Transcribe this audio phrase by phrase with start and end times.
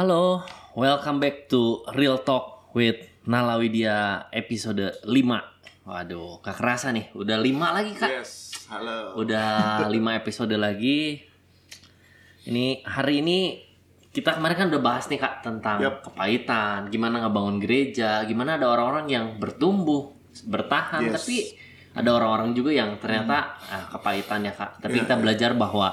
[0.00, 0.40] Halo,
[0.80, 5.12] welcome back to Real Talk with Nala Widya episode 5
[5.84, 9.20] Waduh, gak kerasa nih, udah 5 lagi kak Yes, halo.
[9.20, 11.20] Udah 5 episode lagi
[12.48, 13.60] Ini hari ini
[14.08, 16.08] kita kemarin kan udah bahas nih kak tentang Yap.
[16.08, 20.16] kepahitan, gimana ngebangun gereja, gimana ada orang-orang yang bertumbuh,
[20.48, 21.20] bertahan, Yes.
[21.20, 21.36] tapi
[21.92, 24.80] ada orang-orang juga yang ternyata ah, kepahitan ya kak.
[24.80, 25.92] Tapi kita belajar bahwa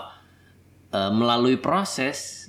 [0.95, 2.46] eh, melalui proses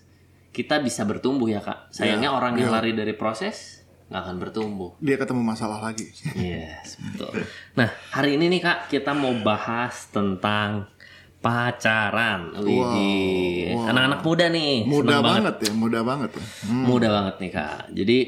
[0.58, 1.94] kita bisa bertumbuh ya kak.
[1.94, 3.78] Sayangnya orang yang lari dari proses
[4.10, 4.90] nggak akan bertumbuh.
[4.98, 6.10] Dia ketemu masalah lagi.
[6.34, 7.46] Yes, betul.
[7.78, 10.90] Nah, hari ini nih Kak, kita mau bahas tentang
[11.38, 12.56] pacaran.
[12.58, 13.76] Widih.
[13.86, 14.82] Anak-anak muda nih.
[14.88, 16.44] Mudah seneng banget ya, mudah banget ya.
[16.66, 16.84] Hmm.
[16.88, 17.80] Mudah banget nih Kak.
[17.94, 18.18] Jadi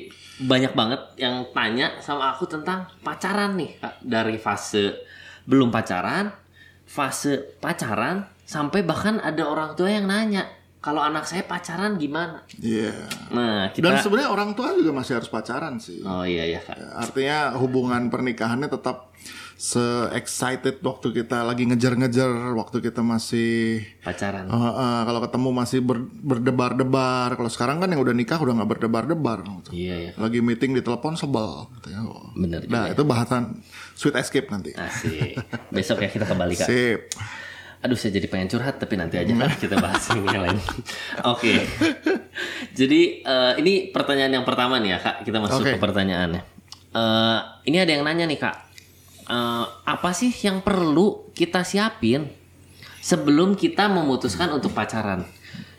[0.40, 4.04] banyak banget yang tanya sama aku tentang pacaran nih Kak.
[4.04, 5.00] Dari fase
[5.48, 6.30] belum pacaran,
[6.86, 10.46] fase pacaran, sampai bahkan ada orang tua yang nanya,
[10.80, 12.40] kalau anak saya pacaran gimana?
[12.56, 12.96] Iya.
[13.30, 14.00] Nah, Dan kita...
[14.00, 16.00] sebenarnya orang tua juga masih harus pacaran sih.
[16.00, 16.76] Oh iya ya Kak.
[16.96, 19.12] Artinya hubungan pernikahannya tetap
[19.60, 24.48] se-excited waktu kita lagi ngejar-ngejar, waktu kita masih Pacaran.
[24.48, 27.36] eh, eh, kalau ketemu masih ber- berdebar-debar.
[27.36, 29.44] Kalau sekarang kan yang udah nikah udah nggak berdebar-debar.
[29.44, 29.76] gitu.
[29.76, 30.10] Iya ya.
[30.16, 31.68] Lagi meeting di telepon sebel.
[31.76, 32.00] Gitu ya.
[32.32, 33.60] Bener Nah itu bahasan
[33.92, 34.72] sweet escape nanti.
[34.72, 35.36] Asik.
[35.68, 36.64] Besok ya kita kembali Kak.
[36.64, 37.00] Sip.
[37.80, 40.58] Aduh saya jadi pengen curhat tapi nanti aja kan kita bahas yang lain.
[41.32, 41.64] Oke.
[42.76, 45.16] Jadi eh, ini pertanyaan yang pertama nih ya kak.
[45.24, 45.72] Kita masuk Oke.
[45.76, 46.42] ke pertanyaannya.
[46.92, 47.38] Eh,
[47.72, 48.56] ini ada yang nanya nih kak.
[49.32, 52.28] Eh, apa sih yang perlu kita siapin
[53.00, 55.24] sebelum kita memutuskan untuk pacaran?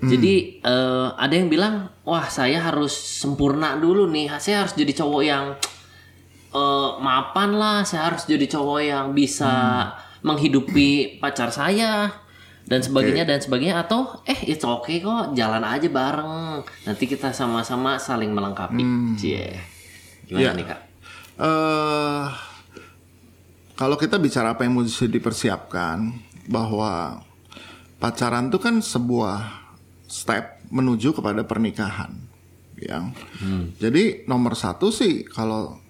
[0.02, 4.33] Jadi eh, ada yang bilang, wah saya harus sempurna dulu nih.
[4.41, 5.53] Saya harus jadi cowok yang
[6.49, 7.86] eh, mapan lah.
[7.86, 9.53] Saya harus jadi cowok yang bisa
[10.22, 12.14] menghidupi pacar saya
[12.61, 16.61] dan sebagainya dan sebagainya atau eh it's okay kok jalan aja bareng.
[16.86, 18.81] Nanti kita sama-sama saling melengkapi.
[19.17, 19.58] Cie.
[20.30, 20.52] gimana Ya.
[20.54, 20.80] nih kak?
[21.42, 22.26] Eh
[23.73, 26.14] kalau kita bicara apa yang mesti dipersiapkan
[26.45, 27.26] bahwa
[27.98, 29.42] pacaran itu kan sebuah
[30.05, 32.14] step menuju kepada pernikahan
[32.77, 33.09] yang
[33.82, 35.80] jadi nomor satu sih kalau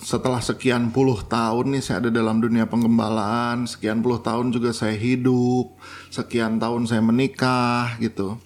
[0.00, 4.96] setelah sekian puluh tahun nih saya ada dalam dunia penggembalaan sekian puluh tahun juga saya
[4.96, 5.76] hidup
[6.08, 8.40] sekian tahun saya menikah gitu.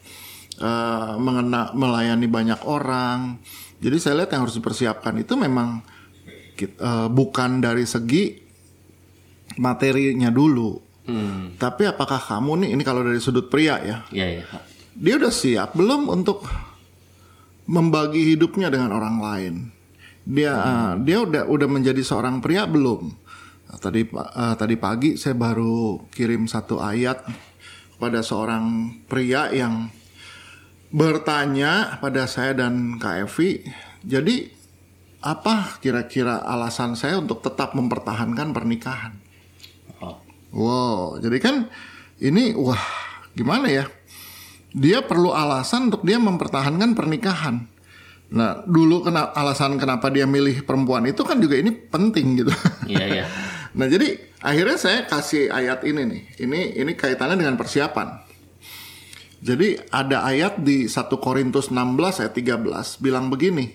[0.58, 3.38] Eh, mengena melayani banyak orang.
[3.78, 5.82] Jadi saya lihat yang harus dipersiapkan itu memang
[6.58, 8.42] eh, bukan dari segi
[9.62, 10.74] materinya dulu.
[11.06, 11.54] Hmm.
[11.54, 14.06] Tapi apakah kamu nih ini kalau dari sudut pria ya?
[14.10, 14.46] Ya ya
[14.92, 16.44] dia udah siap belum untuk
[17.64, 19.54] membagi hidupnya dengan orang lain
[20.22, 23.22] dia eh, dia udah udah menjadi seorang pria belum
[23.72, 27.24] Nah, tadi eh, tadi pagi saya baru kirim satu ayat
[27.96, 29.88] pada seorang pria yang
[30.92, 33.64] bertanya pada saya dan Kak Evi
[34.04, 34.44] jadi
[35.24, 39.16] apa kira-kira alasan saya untuk tetap mempertahankan pernikahan
[40.04, 40.20] oh
[40.52, 41.72] Wow, jadi kan
[42.20, 42.84] ini wah
[43.32, 43.88] gimana ya?
[44.76, 47.71] Dia perlu alasan untuk dia mempertahankan pernikahan.
[48.32, 52.52] Nah, dulu kena alasan kenapa dia milih perempuan itu kan juga ini penting gitu.
[52.88, 53.26] iya ya
[53.76, 56.22] nah, jadi akhirnya saya kasih ayat ini nih.
[56.40, 58.08] Ini ini kaitannya dengan persiapan.
[59.42, 63.68] Jadi ada ayat di 1 Korintus 16 ayat 13 bilang begini.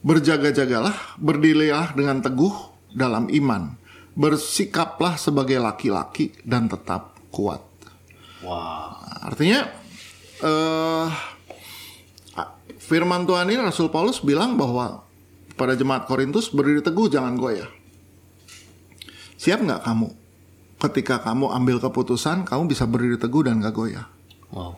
[0.00, 2.54] Berjaga-jagalah, berdirilah dengan teguh
[2.96, 3.76] dalam iman.
[4.16, 7.60] Bersikaplah sebagai laki-laki dan tetap kuat.
[8.40, 9.68] wow Artinya
[10.40, 11.08] eh
[12.90, 15.06] firman Tuhan ini Rasul Paulus bilang bahwa
[15.54, 17.70] pada jemaat Korintus berdiri teguh jangan goyah.
[19.38, 20.10] Siap nggak kamu?
[20.80, 24.08] Ketika kamu ambil keputusan, kamu bisa berdiri teguh dan gak goyah.
[24.48, 24.74] wow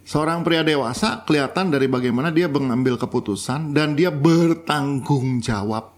[0.00, 5.92] Seorang pria dewasa kelihatan dari bagaimana dia mengambil keputusan dan dia bertanggung jawab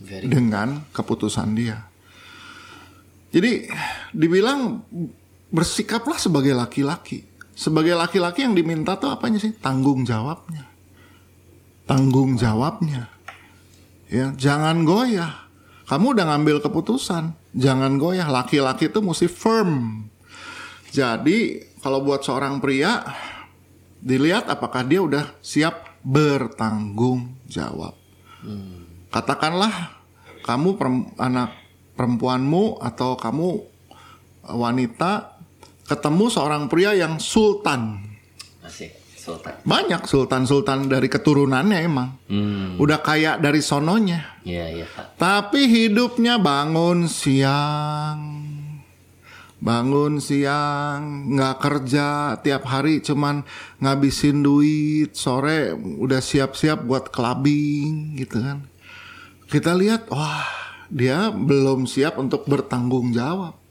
[0.00, 1.84] very dengan keputusan dia.
[3.34, 3.68] Jadi
[4.16, 4.80] dibilang
[5.52, 7.28] bersikaplah sebagai laki-laki.
[7.56, 9.56] Sebagai laki-laki yang diminta tuh apanya sih?
[9.56, 10.68] Tanggung jawabnya.
[11.88, 13.08] Tanggung jawabnya.
[14.12, 15.48] Ya, jangan goyah.
[15.88, 18.28] Kamu udah ngambil keputusan, jangan goyah.
[18.28, 20.04] Laki-laki tuh mesti firm.
[20.92, 23.02] Jadi, kalau buat seorang pria
[24.04, 27.96] dilihat apakah dia udah siap bertanggung jawab
[29.10, 29.96] katakanlah
[30.44, 30.78] kamu
[31.18, 31.56] anak
[31.96, 33.48] perempuanmu atau kamu
[34.46, 35.35] eh, wanita
[35.86, 38.02] ketemu seorang pria yang sultan.
[38.66, 39.54] asik sultan.
[39.66, 42.08] Banyak sultan-sultan dari keturunannya emang.
[42.30, 42.78] hmm.
[42.78, 44.42] Udah kaya dari sononya.
[44.46, 48.22] iya iya kak Tapi hidupnya bangun siang,
[49.58, 53.42] bangun siang nggak kerja tiap hari cuman
[53.82, 55.18] ngabisin duit.
[55.18, 58.62] Sore udah siap-siap buat clubbing gitu kan.
[59.46, 60.46] Kita lihat wah
[60.86, 63.65] dia belum siap untuk bertanggung jawab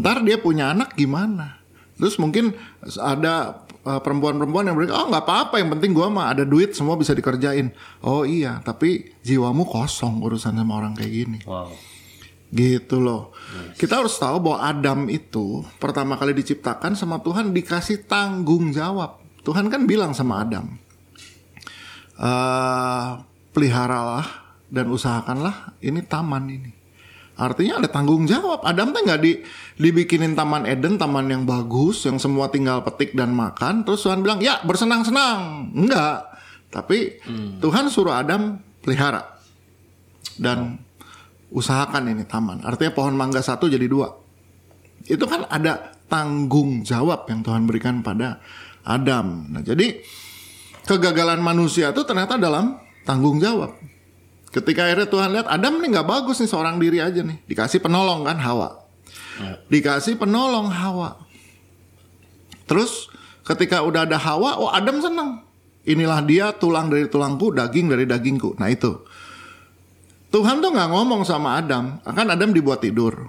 [0.00, 1.60] ntar dia punya anak gimana
[1.96, 2.52] terus mungkin
[3.00, 6.98] ada uh, perempuan-perempuan yang berkata oh nggak apa-apa yang penting gua mah ada duit semua
[6.98, 7.72] bisa dikerjain
[8.04, 11.72] oh iya tapi jiwamu kosong urusan sama orang kayak gini Wow.
[12.46, 13.34] Gitu loh.
[13.74, 19.18] Kita harus tahu bahwa Adam itu pertama kali diciptakan sama Tuhan dikasih tanggung jawab.
[19.42, 20.78] Tuhan kan bilang sama Adam,
[22.18, 23.08] eh
[23.50, 24.26] peliharalah
[24.70, 26.70] dan usahakanlah ini taman ini.
[27.36, 28.64] Artinya ada tanggung jawab.
[28.64, 29.44] Adam tuh nggak di,
[29.76, 33.84] dibikinin taman Eden, taman yang bagus, yang semua tinggal petik dan makan.
[33.84, 35.70] Terus Tuhan bilang, ya bersenang-senang.
[35.76, 36.32] Enggak.
[36.72, 37.20] Tapi
[37.60, 39.36] Tuhan suruh Adam pelihara.
[40.40, 40.80] Dan
[41.52, 42.64] usahakan ini taman.
[42.64, 44.16] Artinya pohon mangga satu jadi dua.
[45.04, 48.40] Itu kan ada tanggung jawab yang Tuhan berikan pada
[48.86, 49.52] Adam.
[49.52, 50.00] Nah, jadi
[50.86, 53.74] kegagalan manusia itu ternyata dalam tanggung jawab.
[54.56, 58.24] Ketika akhirnya Tuhan lihat Adam nih nggak bagus nih seorang diri aja nih, dikasih penolong
[58.24, 58.88] kan Hawa,
[59.68, 61.20] dikasih penolong Hawa.
[62.64, 63.12] Terus
[63.44, 65.44] ketika udah ada Hawa, oh Adam senang.
[65.84, 68.56] Inilah dia tulang dari tulangku, daging dari dagingku.
[68.56, 68.96] Nah itu.
[70.32, 73.28] Tuhan tuh nggak ngomong sama Adam, kan Adam dibuat tidur.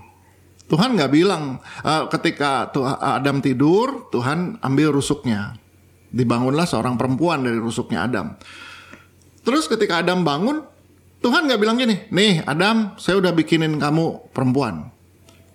[0.71, 2.71] Tuhan nggak bilang eh, ketika
[3.03, 5.59] Adam tidur, Tuhan ambil rusuknya.
[6.07, 8.31] Dibangunlah seorang perempuan dari rusuknya Adam.
[9.43, 10.63] Terus ketika Adam bangun,
[11.17, 14.93] Tuhan nggak bilang gini, nih Adam, saya udah bikinin kamu perempuan.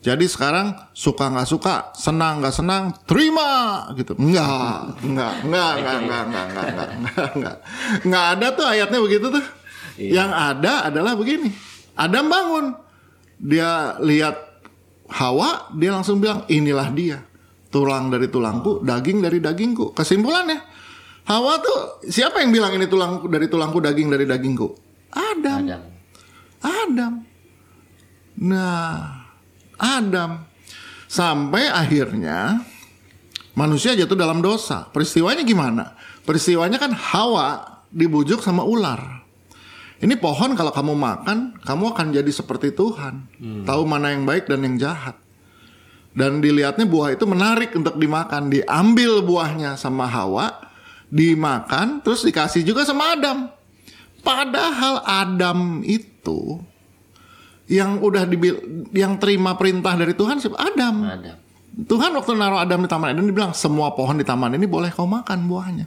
[0.03, 4.19] Jadi sekarang suka nggak suka, senang nggak senang, terima gitu.
[4.19, 7.57] Enggak, enggak, enggak, enggak, enggak, enggak, enggak, enggak, enggak, enggak.
[8.03, 9.45] Enggak ada tuh ayatnya begitu tuh.
[10.03, 11.55] Yang ada adalah begini.
[11.95, 12.67] Adam bangun,
[13.39, 14.37] dia lihat
[15.07, 17.23] Hawa, dia langsung bilang inilah dia.
[17.71, 19.95] Tulang dari tulangku, daging dari dagingku.
[19.95, 20.59] Kesimpulannya,
[21.31, 24.92] Hawa tuh siapa yang bilang ini tulang dari tulangku, daging dari dagingku?
[25.13, 25.59] Adam.
[25.69, 25.83] Adam.
[26.63, 27.13] Adam.
[28.43, 29.23] Nah,
[29.77, 30.31] Adam
[31.07, 32.65] sampai akhirnya
[33.53, 34.89] manusia jatuh dalam dosa.
[34.89, 35.93] Peristiwanya gimana?
[36.25, 39.23] Peristiwanya kan Hawa dibujuk sama ular.
[40.03, 43.29] Ini pohon kalau kamu makan, kamu akan jadi seperti Tuhan.
[43.63, 45.15] Tahu mana yang baik dan yang jahat.
[46.13, 48.51] Dan dilihatnya buah itu menarik untuk dimakan.
[48.51, 50.59] Diambil buahnya sama Hawa,
[51.07, 53.47] dimakan, terus dikasih juga sama Adam.
[54.23, 56.63] Padahal Adam itu
[57.67, 60.59] yang udah dibil yang terima perintah dari Tuhan siapa?
[60.59, 60.95] Adam.
[61.03, 61.37] Adam.
[61.73, 65.09] Tuhan waktu naruh Adam di taman Eden dibilang semua pohon di taman ini boleh kau
[65.09, 65.87] makan buahnya.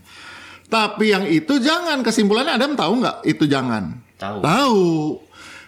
[0.66, 2.02] Tapi yang itu jangan.
[2.02, 4.02] Kesimpulannya Adam tahu nggak itu jangan.
[4.18, 4.38] Tahu.
[4.42, 4.86] Tahu.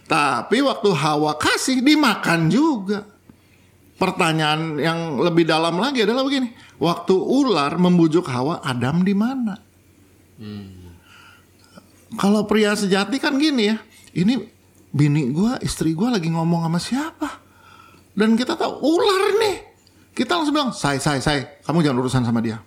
[0.09, 3.05] Tapi waktu Hawa kasih dimakan juga.
[3.97, 6.53] Pertanyaan yang lebih dalam lagi adalah begini.
[6.77, 9.57] Waktu ular membujuk Hawa, Adam di mana?
[12.15, 13.77] Kalau pria sejati kan gini ya.
[14.15, 14.39] Ini
[14.95, 17.29] bini gua, istri gua lagi ngomong sama siapa?
[18.15, 19.57] Dan kita tahu ular nih.
[20.15, 22.57] Kita langsung bilang, "Say, say, say, kamu jangan urusan sama dia."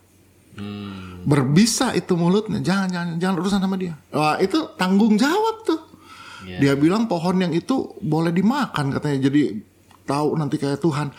[1.21, 3.95] Berbisa itu mulutnya, jangan jangan jangan urusan sama dia.
[4.13, 5.81] Wah, itu tanggung jawab tuh.
[6.49, 6.59] Iya.
[6.61, 9.29] Dia bilang pohon yang itu boleh dimakan katanya.
[9.29, 9.61] Jadi
[10.09, 11.13] tahu nanti kayak Tuhan.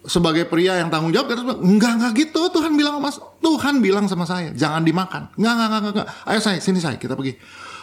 [0.00, 4.08] Sebagai pria yang tanggung jawab kita bilang, enggak enggak gitu Tuhan bilang mas Tuhan bilang
[4.08, 6.08] sama saya jangan dimakan enggak enggak enggak, enggak.
[6.24, 7.36] ayo saya sini saya kita pergi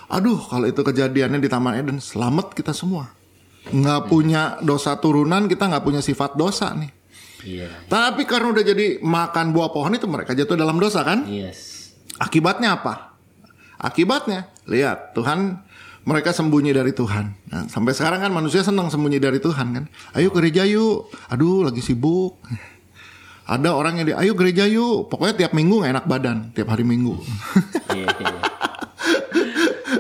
[0.10, 3.14] aduh kalau itu kejadiannya di Taman Eden selamat kita semua
[3.70, 6.90] nggak punya dosa turunan kita nggak punya sifat dosa nih
[7.38, 7.70] Iya.
[7.86, 11.94] tapi karena udah jadi makan buah pohon itu mereka jatuh dalam dosa kan Yes.
[12.18, 13.14] Akibatnya apa?
[13.78, 15.62] Akibatnya, lihat Tuhan
[16.08, 17.36] mereka sembunyi dari Tuhan.
[17.52, 19.86] Nah, sampai sekarang kan manusia senang sembunyi dari Tuhan kan.
[20.16, 21.12] Ayo gereja yuk.
[21.28, 22.40] Aduh lagi sibuk.
[23.44, 25.12] Ada orang yang di, ayo gereja yuk.
[25.12, 27.20] Pokoknya tiap minggu nggak enak badan, tiap hari minggu.
[27.92, 28.40] Iya, iya.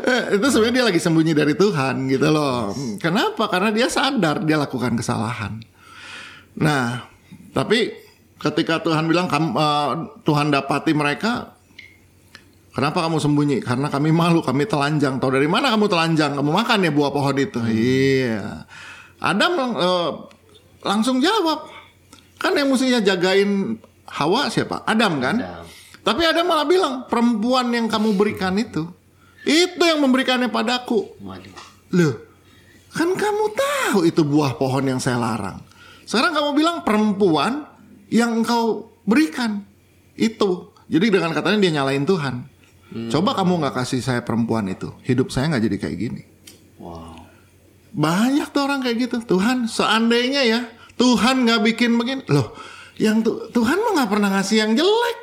[0.07, 2.71] Eh, itu sebenarnya dia lagi sembunyi dari Tuhan gitu loh.
[2.95, 3.51] Kenapa?
[3.51, 5.59] Karena dia sadar dia lakukan kesalahan.
[6.63, 7.03] Nah,
[7.51, 7.91] tapi
[8.39, 9.91] ketika Tuhan bilang "Kamu, eh,
[10.23, 11.56] Tuhan dapati mereka,
[12.77, 13.57] kenapa kamu sembunyi?
[13.65, 15.17] Karena kami malu, kami telanjang.
[15.17, 16.37] Tahu dari mana kamu telanjang?
[16.37, 17.57] Kamu makan ya buah pohon itu?
[17.65, 18.69] Iya.
[19.17, 20.11] Adam eh,
[20.85, 21.73] langsung jawab.
[22.37, 24.85] Kan yang mestinya jagain Hawa siapa?
[24.85, 25.41] Adam kan?
[25.41, 25.65] Adam.
[26.05, 28.87] Tapi Adam malah bilang, perempuan yang kamu berikan itu,
[29.43, 31.03] itu yang memberikannya padaku.
[31.19, 31.51] Waduh.
[31.91, 32.15] Loh,
[32.95, 35.59] kan kamu tahu itu buah pohon yang saya larang.
[36.07, 37.67] Sekarang kamu bilang perempuan
[38.07, 39.67] yang engkau berikan
[40.15, 40.71] itu.
[40.87, 42.56] Jadi dengan katanya dia nyalain Tuhan.
[42.87, 46.21] Coba kamu nggak kasih saya perempuan itu, hidup saya nggak jadi kayak gini.
[46.79, 47.19] Wow.
[47.91, 49.17] Banyak tuh orang kayak gitu.
[49.35, 50.59] Tuhan, seandainya ya
[50.95, 52.23] Tuhan nggak bikin begini.
[52.31, 52.55] Loh,
[52.95, 55.17] yang tu- Tuhan mah nggak pernah ngasih yang jelek.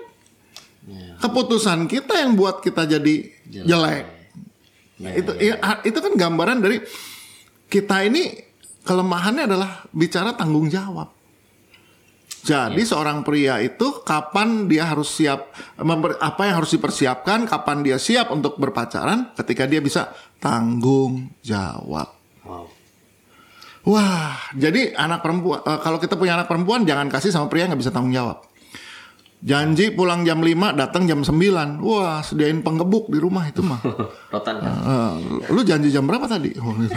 [1.25, 3.14] Keputusan kita yang buat kita jadi
[3.49, 4.04] jelek.
[5.00, 6.85] Ya, itu ya, itu kan gambaran dari
[7.73, 8.44] kita ini
[8.85, 11.13] kelemahannya adalah bicara tanggung jawab.
[12.44, 15.48] Jadi seorang pria itu kapan dia harus siap
[15.80, 22.12] memper- apa yang harus dipersiapkan, kapan dia siap untuk berpacaran ketika dia bisa tanggung jawab.
[22.44, 22.68] Wow.
[23.84, 27.72] Wah, jadi anak perempuan eh, kalau kita punya anak perempuan jangan kasih sama pria yang
[27.72, 28.44] nggak bisa tanggung jawab.
[29.44, 31.84] Janji pulang jam 5, datang jam 9.
[31.84, 33.76] Wah, sediain penggebuk di rumah itu mah.
[34.32, 34.72] Rotan kan?
[34.72, 35.12] Eh,
[35.52, 36.56] lu janji jam berapa tadi?
[36.56, 36.96] Oh, gitu.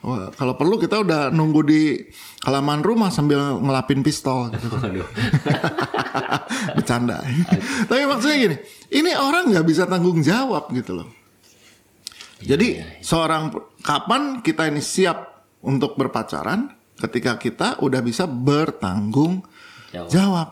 [0.00, 2.00] Wah, kalau perlu kita udah nunggu di
[2.48, 4.72] halaman rumah sambil ngelapin pistol gitu.
[6.80, 7.20] Bercanda.
[7.84, 8.56] Tapi maksudnya gini,
[8.96, 11.08] ini orang nggak bisa tanggung jawab gitu loh.
[12.40, 13.52] Jadi seorang
[13.84, 19.44] kapan kita ini siap untuk berpacaran ketika kita udah bisa bertanggung
[19.92, 20.08] Jawab.
[20.08, 20.48] jawab.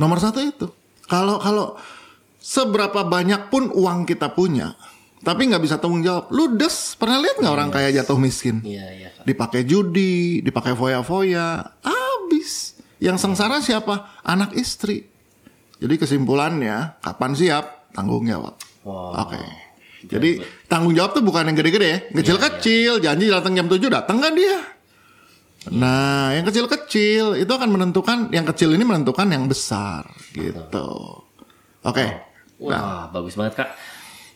[0.00, 0.66] Nomor satu itu.
[1.04, 1.76] Kalau kalau
[2.40, 4.72] seberapa banyak pun uang kita punya,
[5.20, 6.32] tapi nggak bisa tanggung jawab.
[6.32, 8.64] Ludes, pernah lihat nggak orang kaya jatuh miskin?
[8.64, 9.08] Iya, iya.
[9.20, 12.80] Dipakai judi, dipakai foya-foya, habis.
[12.96, 14.24] Yang sengsara siapa?
[14.24, 15.04] Anak istri.
[15.80, 17.92] Jadi kesimpulannya, kapan siap?
[17.92, 18.56] Tanggung jawab.
[18.84, 19.28] Wow.
[19.28, 19.40] Oke.
[20.08, 21.98] Jadi tanggung jawab tuh bukan yang gede-gede ya.
[22.16, 24.79] Kecil-kecil, janji datang jam 7 datang kan dia?
[25.68, 31.20] Nah, yang kecil-kecil itu akan menentukan yang kecil ini menentukan yang besar gitu.
[31.84, 32.06] Oke.
[32.56, 33.70] Wah, bagus banget kak.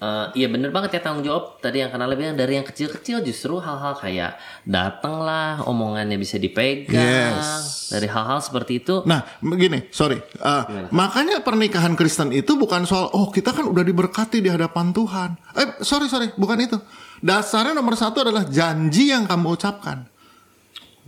[0.04, 3.56] Eh, iya bener banget ya tanggung jawab tadi yang kenal bilang dari yang kecil-kecil justru
[3.56, 4.36] hal-hal kayak
[4.68, 7.88] datanglah omongannya bisa dipegang Yes.
[7.88, 10.20] dari hal-hal seperti itu Nah, begini, sorry.
[10.42, 15.30] Uh, makanya pernikahan Kristen itu bukan soal oh kita kan udah diberkati di hadapan Tuhan.
[15.56, 16.76] Eh, sorry sorry, bukan itu.
[17.24, 20.10] Dasarnya nomor satu adalah janji yang kamu ucapkan.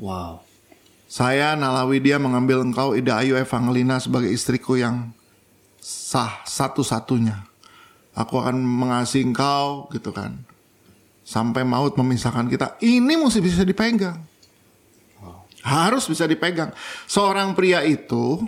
[0.00, 0.42] Wow
[1.06, 5.14] Saya Nalawi dia mengambil engkau Ida Ayu Evangelina sebagai istriku yang
[5.78, 7.46] sah satu-satunya.
[8.10, 10.34] Aku akan mengasihi engkau gitu kan.
[11.22, 12.74] Sampai maut memisahkan kita.
[12.82, 14.18] Ini mesti bisa dipegang.
[15.62, 16.74] Harus bisa dipegang.
[17.06, 18.42] Seorang pria itu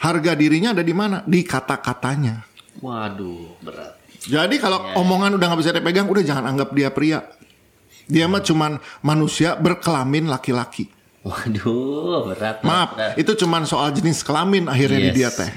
[0.00, 1.24] harga dirinya ada di mana?
[1.24, 2.44] Di kata-katanya.
[2.82, 3.94] waduh berat
[4.24, 7.24] Jadi kalau omongan udah nggak bisa dipegang, udah jangan anggap dia pria.
[8.04, 10.92] Dia mah cuman manusia berkelamin laki-laki.
[11.24, 13.16] waduh berat Maaf, berat.
[13.16, 15.50] itu cuman soal jenis kelamin akhirnya di Yes, dia teh.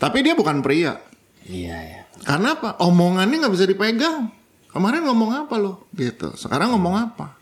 [0.00, 0.96] Tapi dia bukan pria.
[1.44, 2.80] iya ya Karena apa?
[2.80, 4.32] Omongannya nggak bisa dipegang.
[4.72, 5.84] Kemarin ngomong apa lo?
[5.92, 6.32] Gitu.
[6.32, 7.36] Sekarang ngomong apa?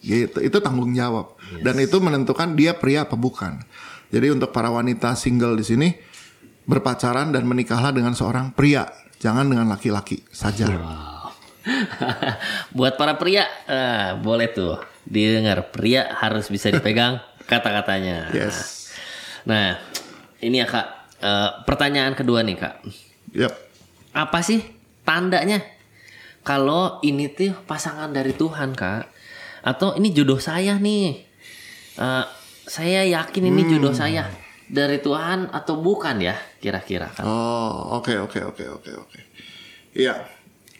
[0.00, 0.40] Gitu.
[0.40, 1.36] Itu tanggung jawab.
[1.60, 3.60] Dan itu menentukan dia pria apa bukan.
[4.08, 5.88] Jadi untuk para wanita single di sini
[6.64, 8.88] berpacaran dan menikahlah dengan seorang pria,
[9.20, 10.64] jangan dengan laki-laki saja.
[10.70, 11.19] wow
[12.76, 17.18] buat para pria eh, boleh tuh didengar pria harus bisa dipegang
[17.50, 18.90] kata-katanya Yes.
[19.44, 19.76] nah
[20.38, 20.88] ini ya kak
[21.20, 22.80] Eh, pertanyaan kedua nih kak
[23.36, 23.52] Yep.
[24.16, 24.64] apa sih
[25.04, 25.60] tandanya
[26.40, 29.04] kalau ini tuh pasangan dari Tuhan kak
[29.60, 31.20] atau ini jodoh saya nih
[31.92, 32.24] Eh,
[32.64, 34.32] saya yakin ini jodoh saya
[34.64, 39.18] dari Tuhan atau bukan ya kira-kira kan Oh, oke oke oke oke oke.
[39.92, 40.24] Iya.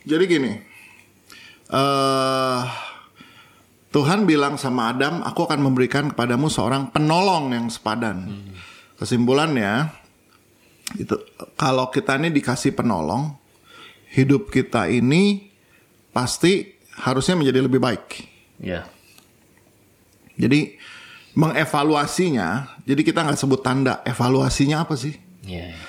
[0.01, 0.51] Jadi gini.
[1.71, 2.63] Eh
[3.91, 8.23] Tuhan bilang sama Adam, aku akan memberikan kepadamu seorang penolong yang sepadan.
[8.95, 9.91] Kesimpulannya
[10.95, 11.15] itu
[11.59, 13.35] kalau kita ini dikasih penolong,
[14.15, 15.51] hidup kita ini
[16.15, 16.71] pasti
[17.03, 18.05] harusnya menjadi lebih baik.
[18.63, 18.87] ya
[20.39, 20.79] Jadi
[21.35, 25.15] mengevaluasinya, jadi kita nggak sebut tanda, evaluasinya apa sih?
[25.43, 25.79] ya ya.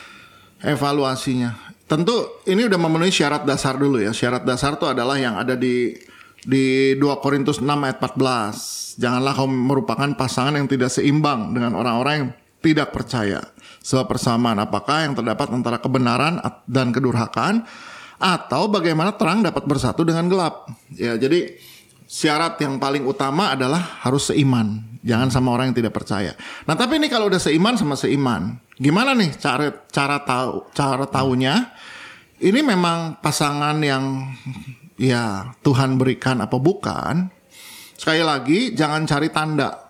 [0.62, 1.71] Evaluasinya.
[1.92, 4.16] Tentu ini udah memenuhi syarat dasar dulu ya.
[4.16, 5.92] Syarat dasar itu adalah yang ada di
[6.40, 8.96] di 2 Korintus 6 ayat 14.
[8.96, 12.28] Janganlah kau merupakan pasangan yang tidak seimbang dengan orang-orang yang
[12.64, 13.44] tidak percaya.
[13.84, 17.68] Sebab persamaan apakah yang terdapat antara kebenaran dan kedurhakaan
[18.16, 20.72] atau bagaimana terang dapat bersatu dengan gelap.
[20.96, 21.60] Ya, jadi
[22.12, 25.00] syarat yang paling utama adalah harus seiman.
[25.02, 26.36] Jangan sama orang yang tidak percaya.
[26.68, 31.72] Nah, tapi ini kalau udah seiman sama seiman, gimana nih cara cara tahu cara tahunya?
[32.42, 34.28] Ini memang pasangan yang
[35.00, 37.32] ya Tuhan berikan apa bukan?
[37.98, 39.81] Sekali lagi jangan cari tanda.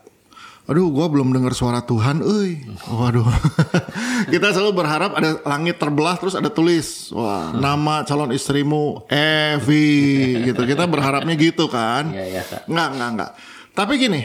[0.73, 2.65] Aduh, gua belum dengar suara Tuhan, euy.
[2.89, 3.29] Waduh.
[4.33, 10.65] Kita selalu berharap ada langit terbelah terus ada tulis, wah, nama calon istrimu Evi gitu.
[10.65, 12.09] Kita berharapnya gitu kan?
[12.09, 12.73] Iya, iya, Kak.
[12.73, 13.31] Enggak, enggak, enggak.
[13.77, 14.25] Tapi gini,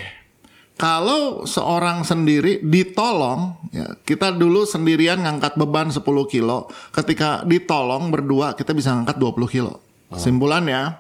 [0.80, 6.00] kalau seorang sendiri ditolong, ya, kita dulu sendirian ngangkat beban 10
[6.32, 9.84] kilo, ketika ditolong berdua kita bisa ngangkat 20 kilo.
[10.16, 10.96] Kesimpulannya,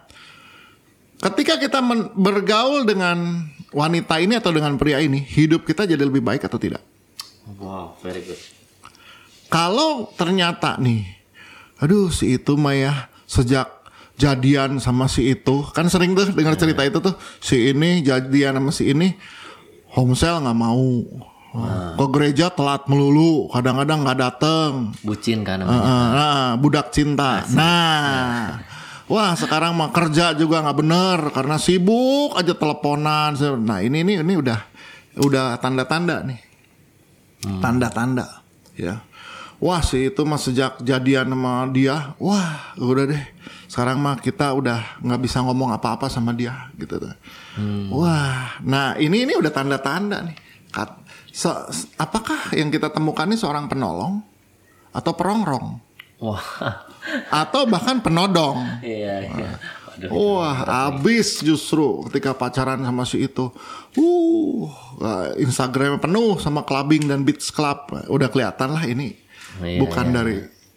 [1.24, 1.80] ketika kita
[2.20, 6.84] bergaul dengan wanita ini atau dengan pria ini hidup kita jadi lebih baik atau tidak?
[7.60, 8.40] Wow, very good.
[9.48, 11.08] Kalau ternyata nih,
[11.80, 12.94] aduh si itu mah ya
[13.24, 13.72] sejak
[14.18, 18.72] jadian sama si itu kan sering tuh dengar cerita itu tuh si ini jadian sama
[18.74, 19.14] si ini
[19.94, 21.06] homesel nggak mau
[21.98, 25.82] ke gereja telat melulu kadang-kadang nggak dateng Bucin kan Uh, namanya.
[25.86, 27.46] uh, nah, budak cinta.
[27.54, 28.62] Nah,
[29.08, 33.34] wah sekarang mah kerja juga nggak bener karena sibuk aja teleponan.
[33.64, 34.60] Nah ini ini ini udah
[35.18, 36.40] udah tanda-tanda nih,
[37.60, 38.44] tanda-tanda
[38.76, 39.02] ya.
[39.58, 43.24] Wah si itu mah sejak jadian sama dia, wah udah deh.
[43.66, 47.16] Sekarang mah kita udah nggak bisa ngomong apa-apa sama dia gitu tuh.
[47.90, 50.38] Wah, nah ini ini udah tanda-tanda nih.
[50.70, 51.02] Kat-
[51.34, 51.66] se-
[51.98, 54.22] apakah yang kita temukan ini seorang penolong
[54.94, 55.82] atau perongrong?
[56.22, 56.46] Wah.
[57.28, 58.60] atau bahkan penodong.
[58.84, 59.50] Iya, iya.
[60.14, 60.62] Wah,
[60.94, 63.50] abis justru ketika pacaran sama si itu.
[63.98, 64.70] Uh,
[65.42, 67.90] Instagramnya penuh sama clubbing dan beach club.
[68.06, 69.18] Udah kelihatan lah ini
[69.58, 70.36] Iya, bukan iya, dari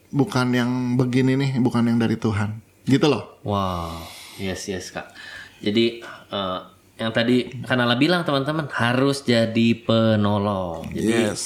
[0.08, 2.64] bukan yang begini nih, bukan yang dari Tuhan.
[2.88, 3.36] Gitu loh.
[3.44, 4.08] Wow,
[4.40, 5.12] yes yes kak.
[5.60, 6.00] Jadi
[6.32, 6.58] eh,
[6.96, 10.88] yang tadi Kanala bilang teman-teman harus jadi penolong.
[10.96, 11.44] Jadi Yes.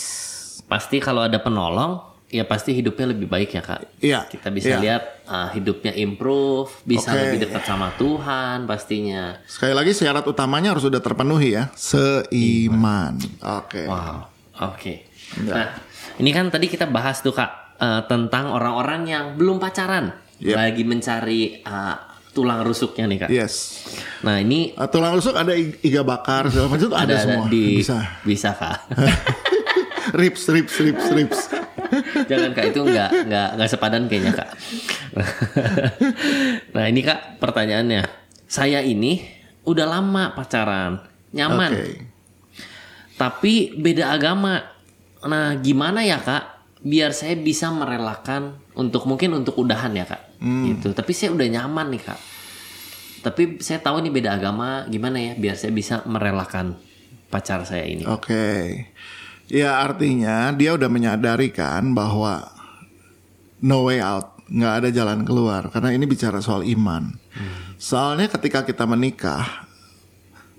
[0.70, 2.02] pasti kalau ada penolong,
[2.34, 4.02] ya pasti hidupnya lebih baik ya kak.
[4.02, 4.26] Iya.
[4.26, 4.78] Kita bisa iya.
[4.82, 7.20] lihat eh, hidupnya improve, bisa Oke.
[7.22, 9.38] lebih dekat sama Tuhan pastinya.
[9.46, 13.22] Sekali lagi syarat utamanya harus sudah terpenuhi ya, seiman.
[13.38, 13.86] Oke.
[13.86, 14.26] Wow,
[14.74, 14.94] oke.
[15.46, 15.54] Ya.
[15.54, 15.68] Nah,
[16.18, 20.10] ini kan tadi kita bahas tuh kak eh, tentang orang-orang yang belum pacaran,
[20.42, 20.56] Yep.
[20.58, 21.96] lagi mencari eh,
[22.34, 23.30] tulang rusuknya nih kak.
[23.30, 23.54] Yes.
[24.26, 27.46] Nah ini Uh, tulang rusuk ada iga bakar segala macam itu ada, ada, ada semua.
[27.46, 27.98] di Bisa.
[28.26, 28.78] bisa kak.
[30.14, 31.38] Rips, rips, rips, rips.
[32.30, 34.50] Jangan kak itu nggak nggak nggak sepadan kayaknya kak.
[36.74, 38.02] nah ini kak pertanyaannya,
[38.48, 39.22] saya ini
[39.64, 41.00] udah lama pacaran,
[41.32, 41.86] nyaman, Oke.
[43.16, 44.60] tapi beda agama.
[45.24, 50.92] Nah gimana ya kak, biar saya bisa merelakan untuk mungkin untuk udahan ya kak, gitu.
[50.92, 52.20] Tapi saya udah nyaman nih kak.
[53.24, 56.76] Tapi saya tahu nih beda agama, gimana ya biar saya bisa merelakan
[57.32, 58.04] pacar saya ini.
[58.04, 58.84] Oke.
[59.52, 62.48] Ya artinya dia udah menyadari kan bahwa
[63.60, 67.12] no way out, nggak ada jalan keluar karena ini bicara soal iman.
[67.76, 69.68] Soalnya ketika kita menikah,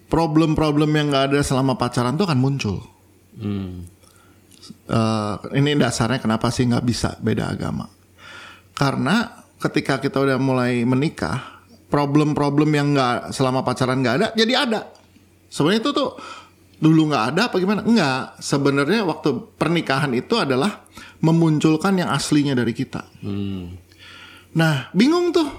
[0.10, 2.78] problem-problem yang nggak ada selama pacaran tuh akan muncul.
[3.36, 3.90] Hmm.
[4.86, 7.90] Eh, ini dasarnya kenapa sih nggak bisa beda agama?
[8.74, 14.82] Karena ketika kita udah mulai menikah, problem-problem yang nggak selama pacaran nggak ada, jadi ada.
[15.50, 16.10] Sebenarnya itu tuh
[16.80, 17.82] dulu nggak ada apa gimana?
[17.84, 18.40] Enggak.
[18.40, 20.86] Sebenarnya waktu pernikahan itu adalah
[21.24, 23.04] memunculkan yang aslinya dari kita.
[23.24, 23.76] Hmm.
[24.56, 25.50] Nah, bingung tuh.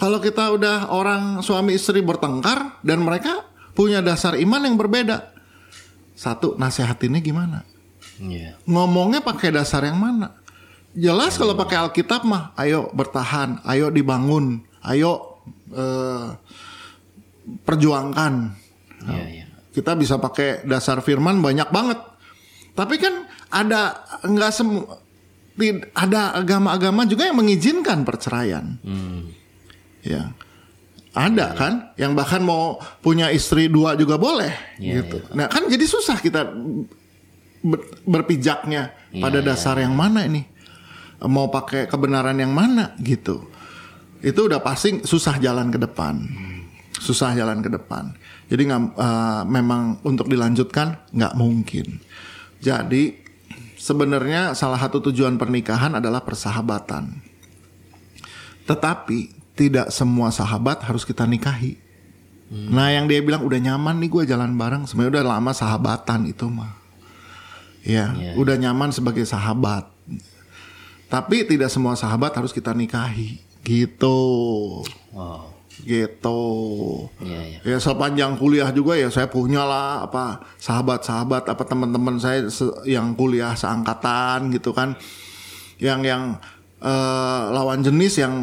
[0.00, 3.44] Kalau kita udah orang suami istri bertengkar dan mereka
[3.76, 5.28] punya dasar iman yang berbeda.
[6.16, 7.64] Satu, nasihatinnya gimana?
[8.20, 8.60] Iya.
[8.68, 10.36] ngomongnya pakai dasar yang mana?
[10.92, 15.40] Jelas kalau pakai Alkitab mah, ayo bertahan, ayo dibangun, ayo
[15.72, 16.28] eh,
[17.64, 18.34] perjuangkan.
[19.08, 19.39] Iya, iya.
[19.70, 21.98] Kita bisa pakai dasar firman banyak banget.
[22.74, 24.98] Tapi kan ada nggak semua
[25.92, 28.80] ada agama-agama juga yang mengizinkan perceraian.
[28.80, 29.28] Hmm.
[30.00, 30.32] Ya.
[31.10, 35.18] Ada kan yang bahkan mau punya istri dua juga boleh Iya, gitu.
[35.34, 36.46] Nah, kan jadi susah kita
[37.66, 40.46] ber- berpijaknya pada Iya, dasar yang mana ini.
[41.26, 43.42] Mau pakai kebenaran yang mana gitu.
[44.22, 46.24] Itu udah pasti susah jalan ke depan.
[46.94, 48.14] Susah jalan ke depan.
[48.50, 52.02] Jadi nggak eh, memang untuk dilanjutkan nggak mungkin.
[52.58, 53.14] Jadi
[53.78, 57.22] sebenarnya salah satu tujuan pernikahan adalah persahabatan.
[58.66, 59.18] Tetapi
[59.54, 61.78] tidak semua sahabat harus kita nikahi.
[62.50, 64.82] Nah yang dia bilang udah nyaman nih gue jalan bareng.
[64.90, 66.74] Sebenarnya udah lama sahabatan itu mah.
[67.80, 69.88] Ya, Iya, udah nyaman sebagai sahabat.
[71.06, 73.40] Tapi tidak semua sahabat harus kita nikahi.
[73.62, 74.20] Gitu.
[75.14, 75.59] Wow.
[75.84, 76.42] Gitu.
[77.20, 77.58] Iya, iya.
[77.64, 82.46] Ya sepanjang kuliah juga ya saya punya lah apa sahabat-sahabat apa teman-teman saya
[82.86, 84.96] yang kuliah seangkatan gitu kan.
[85.80, 86.22] Yang yang
[86.80, 88.34] eh, lawan jenis yang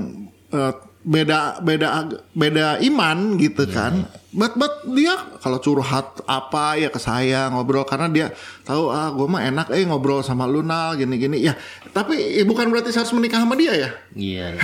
[0.54, 0.74] eh,
[1.08, 1.88] beda beda
[2.36, 4.04] beda iman gitu kan.
[4.36, 8.28] But but dia kalau curhat apa ya ke saya ngobrol karena dia
[8.68, 11.56] tahu ah gue mah enak eh ngobrol sama Luna gini-gini ya.
[11.96, 13.90] Tapi eh, bukan berarti saya harus menikah sama dia ya.
[14.14, 14.48] Iya.
[14.60, 14.64] iya.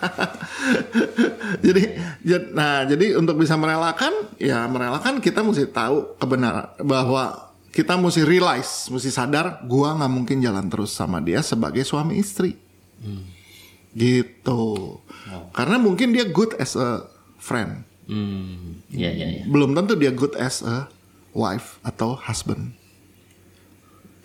[1.64, 1.82] jadi
[2.24, 8.26] jad- nah jadi untuk bisa merelakan ya merelakan kita mesti tahu kebenaran bahwa kita mesti
[8.26, 12.58] realize mesti sadar gua nggak mungkin jalan terus sama dia sebagai suami istri.
[13.94, 14.62] Gitu.
[15.54, 17.06] Karena mungkin dia good as a
[17.38, 17.86] friend.
[18.10, 19.42] Hmm, ya ya ya.
[19.46, 20.90] Belum tentu dia good as a
[21.30, 22.74] wife atau husband.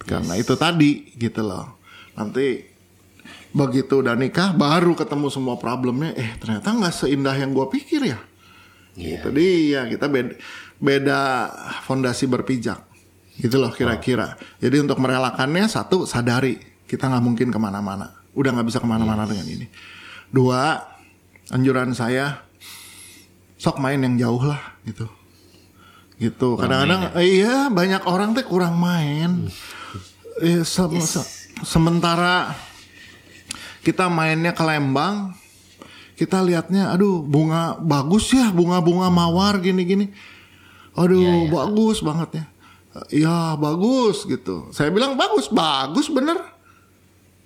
[0.06, 1.78] Karena itu tadi gitu loh.
[2.18, 2.75] Nanti
[3.56, 6.12] begitu udah nikah baru ketemu semua problemnya.
[6.20, 8.20] Eh ternyata nggak seindah yang gue pikir ya.
[9.00, 9.24] Iya.
[9.24, 10.34] Gitu dia kita beda,
[10.76, 11.20] beda
[11.88, 12.84] fondasi berpijak.
[13.40, 14.36] Gitu loh kira-kira.
[14.60, 18.12] Jadi untuk merelakannya satu sadari kita nggak mungkin ke mana-mana.
[18.36, 19.68] Udah nggak bisa ke mana-mana dengan ini.
[20.28, 20.76] Dua
[21.48, 22.44] anjuran saya
[23.56, 25.08] sok main yang jauh lah gitu.
[26.16, 26.56] Gitu.
[26.56, 29.48] Kadang-kadang iya banyak orang tuh kurang main.
[30.44, 31.28] Eh, se- se-
[31.64, 32.52] sementara
[33.86, 35.38] kita mainnya ke Lembang,
[36.18, 40.10] kita lihatnya, aduh bunga bagus ya, bunga-bunga mawar gini-gini.
[40.98, 42.46] Aduh bagus banget ya.
[43.14, 44.74] Ya bagus gitu.
[44.74, 46.40] Saya bilang bagus, bagus bener.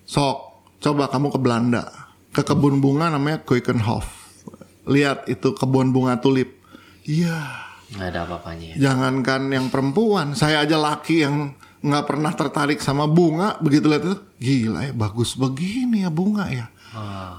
[0.08, 1.84] Sok, coba kamu ke Belanda,
[2.32, 4.08] ke kebun bunga namanya Keukenhof.
[4.88, 6.56] Lihat itu kebun bunga tulip.
[7.04, 7.68] Iya.
[7.90, 8.66] Nggak ada apa-apanya.
[8.78, 8.90] ya.
[8.90, 14.18] Jangankan yang perempuan, saya aja laki yang nggak pernah tertarik sama bunga, begitu lihat itu,
[14.40, 16.68] gila ya, bagus begini ya bunga ya.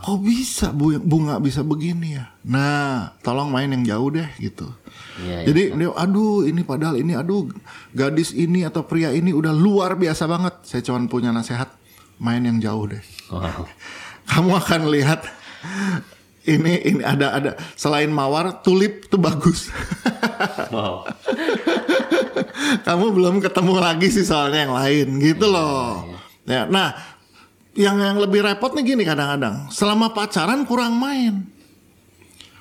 [0.00, 2.31] Kok bisa bu- bunga bisa begini ya?
[2.46, 4.70] Nah, tolong main yang jauh deh gitu.
[5.18, 5.50] Iya.
[5.50, 7.50] Jadi dia, aduh ini padahal ini, aduh
[7.90, 10.55] gadis ini atau pria ini udah luar biasa banget.
[10.62, 11.66] Saya cuma punya nasihat,
[12.22, 13.03] main yang jauh deh.
[13.35, 13.66] Wow.
[14.31, 15.26] Kamu akan lihat
[16.46, 19.66] ini ini ada ada selain mawar tulip tuh bagus.
[20.70, 21.05] Wow.
[22.79, 26.07] Kamu belum ketemu lagi sih soalnya yang lain gitu loh.
[26.47, 26.95] Ya, nah,
[27.75, 31.47] yang yang lebih repot nih gini kadang-kadang, selama pacaran kurang main.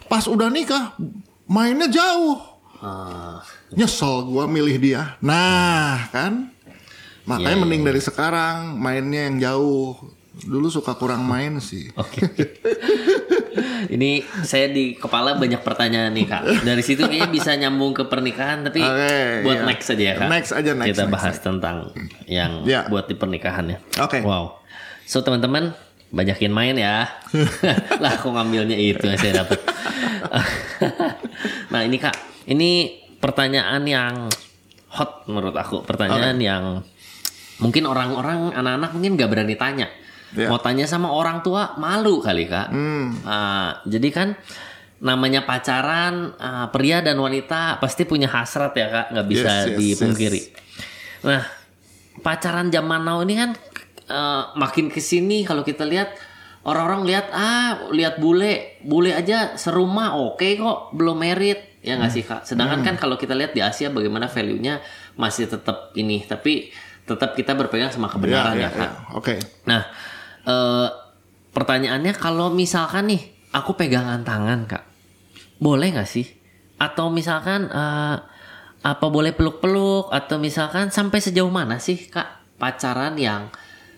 [0.09, 0.97] Pas udah nikah,
[1.45, 2.41] mainnya jauh.
[2.79, 3.43] Ah,
[3.75, 5.19] Nyesel gua milih dia.
[5.21, 6.49] Nah, kan?
[7.29, 9.93] Makanya Iya, mending dari sekarang mainnya yang jauh.
[10.45, 11.91] Dulu suka kurang main sih.
[11.99, 12.23] Oke.
[13.89, 16.43] Ini saya di kepala banyak pertanyaan nih kak.
[16.63, 19.67] Dari situ kayaknya bisa nyambung ke pernikahan, tapi Oke, buat iya.
[19.67, 20.27] next aja ya kak.
[20.29, 21.77] Next aja, next, Kita next, bahas tentang
[22.29, 22.85] yang Ya.
[22.87, 23.77] buat di pernikahan ya.
[24.03, 24.21] Oke.
[24.21, 24.61] Wow.
[25.09, 25.73] So teman-teman
[26.13, 27.09] banyakin main ya.
[28.03, 29.59] lah aku ngambilnya itu yang saya dapat.
[31.73, 34.13] nah ini kak, ini pertanyaan yang
[34.89, 35.81] hot menurut aku.
[35.85, 36.63] Pertanyaan yang
[37.59, 39.87] mungkin orang-orang anak-anak mungkin gak berani tanya.
[40.31, 40.45] Ya.
[40.45, 42.69] Mau tanya sama orang tua malu kali kak.
[42.69, 43.17] Hmm.
[43.23, 44.27] Ah, jadi kan
[44.99, 49.77] namanya pacaran ah, pria dan wanita pasti punya hasrat ya kak, nggak bisa Yes, yes,
[49.77, 50.41] dipungkiri.
[51.25, 51.41] Nah
[52.19, 53.51] pacaran zaman now ini kan
[54.05, 56.11] eh, makin ke sini kalau kita lihat
[56.61, 62.21] orang-orang lihat ah lihat bule bule aja serumah oke kok belum merit ya nggak sih
[62.21, 62.43] kak.
[62.43, 64.83] Sedangkan kan kalau kita lihat di Asia bagaimana value-nya
[65.15, 66.69] masih tetap ini tapi
[67.07, 68.83] tetap kita berpegang sama kebenaran ya, Ya, ya, kak.
[68.83, 68.91] ya.
[69.17, 69.35] Oke.
[69.65, 69.81] Nah,
[70.45, 70.89] eh,
[71.51, 73.21] pertanyaannya kalau misalkan nih
[73.51, 74.83] aku pegangan tangan kak,
[75.57, 76.27] boleh nggak sih?
[76.79, 78.17] Atau misalkan eh,
[78.79, 80.13] apa boleh peluk-peluk?
[80.13, 83.51] Atau misalkan sampai sejauh mana sih kak pacaran yang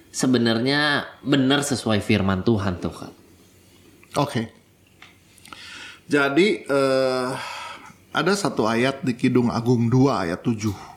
[0.09, 3.13] sebenarnya benar sesuai firman Tuhan tuh kak?
[4.19, 4.41] Oke.
[6.11, 7.29] Jadi eh,
[8.11, 10.91] ada satu ayat di Kidung Agung 2 ayat 7.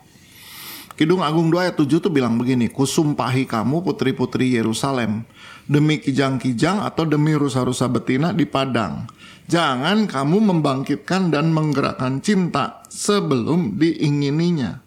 [0.99, 5.23] Kidung Agung 2 ayat 7 tuh bilang begini, Kusumpahi kamu putri-putri Yerusalem
[5.65, 9.09] demi kijang-kijang atau demi rusa-rusa betina di padang.
[9.45, 14.81] Jangan kamu membangkitkan dan menggerakkan cinta sebelum diingininya.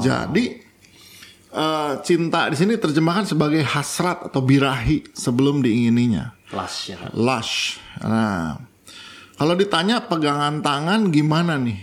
[0.00, 0.44] Jadi
[1.52, 7.78] eh, cinta di sini terjemahkan sebagai hasrat atau birahi sebelum diingininya Lush ya lush.
[8.02, 8.58] Nah,
[9.38, 11.78] kalau ditanya pegangan tangan gimana nih?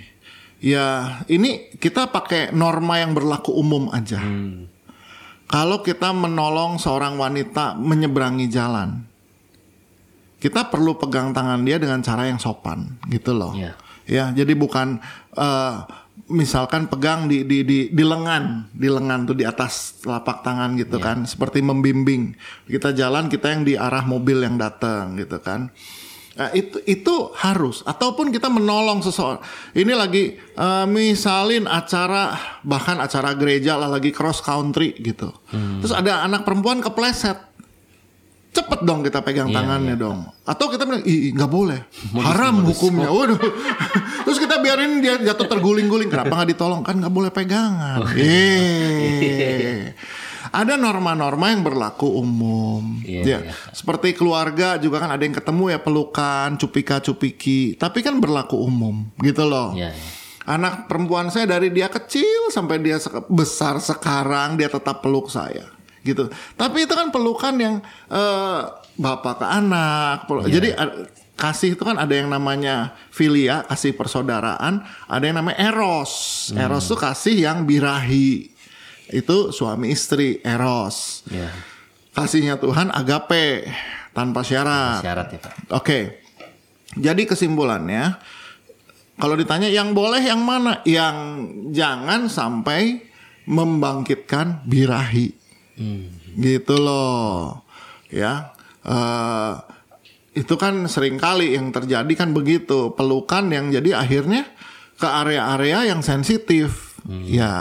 [0.58, 4.20] Ya, ini kita pakai norma yang berlaku umum aja.
[5.48, 9.00] Kalau kita menolong seorang wanita menyeberangi jalan,
[10.44, 13.56] kita perlu pegang tangan dia dengan cara yang sopan, gitu loh.
[13.56, 13.74] Iya.
[14.08, 15.00] Ya, jadi bukan
[15.36, 15.76] eh,
[16.32, 21.00] misalkan pegang di di di di lengan, di lengan tuh di atas telapak tangan gitu
[21.00, 22.36] kan, seperti membimbing.
[22.68, 25.72] Kita jalan kita yang di arah mobil yang datang gitu kan.
[26.38, 29.42] Nah, itu itu harus ataupun kita menolong seseorang.
[29.74, 35.34] Ini lagi eh, misalin acara bahkan acara gereja lah lagi cross country gitu.
[35.82, 37.48] Terus ada anak perempuan kepleset
[38.58, 40.26] cepet dong kita pegang tangannya dong.
[40.42, 41.80] Atau kita bilang, ih nggak boleh,
[42.26, 43.14] haram hukumnya.
[43.14, 43.38] Waduh.
[44.26, 46.10] Terus kita biarin dia jatuh terguling-guling.
[46.10, 46.82] Kenapa nggak ditolong?
[46.82, 48.02] Kan nggak boleh pegangan.
[48.18, 49.94] Eh.
[50.50, 53.02] Ada norma-norma yang berlaku umum.
[53.02, 53.54] Iya, ya, iya.
[53.70, 57.76] seperti keluarga juga kan ada yang ketemu ya pelukan, cupika-cupiki.
[57.76, 59.72] Tapi kan berlaku umum, gitu loh.
[59.72, 60.08] Iya, iya.
[60.48, 62.96] Anak perempuan saya dari dia kecil sampai dia
[63.28, 65.68] besar sekarang dia tetap peluk saya
[66.00, 66.32] gitu.
[66.54, 67.76] Tapi itu kan pelukan yang
[68.08, 68.60] eh,
[68.94, 70.24] bapak ke anak.
[70.24, 75.68] peluk- Jadi ad- kasih itu kan ada yang namanya filia, kasih persaudaraan, ada yang namanya
[75.68, 76.14] eros.
[76.56, 78.57] Eros tuh kasih yang birahi.
[79.12, 81.24] Itu suami istri, eros.
[81.32, 81.52] Ya.
[82.12, 83.70] Kasihnya Tuhan agape,
[84.12, 85.06] tanpa syarat.
[85.06, 85.54] Syarat ya Pak.
[85.78, 86.00] Oke.
[86.98, 88.18] Jadi kesimpulannya
[89.18, 90.82] kalau ditanya yang boleh yang mana?
[90.86, 91.18] Yang
[91.74, 93.02] jangan sampai
[93.50, 95.34] membangkitkan birahi.
[96.38, 97.66] Gitu loh.
[98.14, 98.54] Ya.
[98.88, 99.54] eh,
[100.38, 104.46] itu kan sering kali yang terjadi kan begitu, pelukan yang jadi akhirnya
[105.02, 106.87] ke area-area yang sensitif.
[107.08, 107.52] Ya,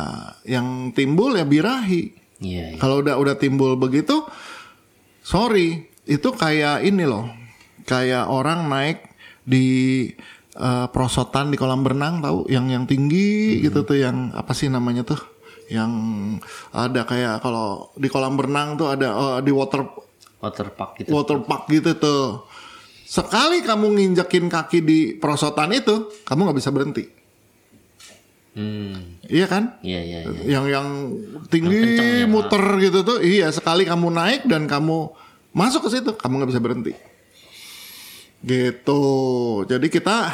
[0.43, 2.11] yang timbul ya birahi.
[2.43, 2.75] Iya.
[2.75, 2.79] iya.
[2.83, 4.27] Kalau udah udah timbul begitu,
[5.23, 7.31] sorry, itu kayak ini loh,
[7.87, 9.07] kayak orang naik
[9.47, 9.67] di
[10.59, 15.07] eh, prosotan di kolam berenang tahu, yang yang tinggi gitu tuh, yang apa sih namanya
[15.07, 15.21] tuh,
[15.71, 15.91] yang
[16.75, 20.07] ada kayak kalau di kolam berenang tuh ada eh, di water
[20.37, 21.11] Water park gitu.
[21.17, 22.45] water park gitu tuh.
[23.07, 27.16] Sekali kamu nginjekin kaki di prosotan itu, kamu nggak bisa berhenti.
[28.57, 29.21] Hmm.
[29.29, 29.77] Iya kan?
[29.85, 30.43] Iya iya iya.
[30.49, 30.89] yang yang
[31.53, 35.13] tinggi Yang kenceng ya, muter gitu tuh iya sekali kamu naik dan kamu
[35.53, 36.93] masuk ke situ kamu nggak bisa berhenti
[38.45, 39.03] gitu
[39.65, 40.31] jadi kita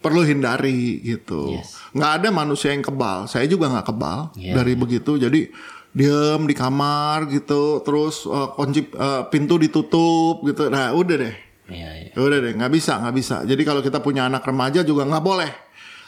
[0.00, 1.76] perlu hindari gitu Yes.
[1.92, 5.52] nggak ada manusia yang kebal saya juga nggak kebal Iya, dari begitu jadi
[5.90, 11.34] diem di kamar gitu terus eh, kunci eh, pintu ditutup gitu nah udah deh
[11.68, 11.88] iya.
[12.10, 13.36] Ya Udah deh, nggak bisa, nggak bisa.
[13.46, 15.46] Jadi kalau kita punya anak remaja juga nggak boleh.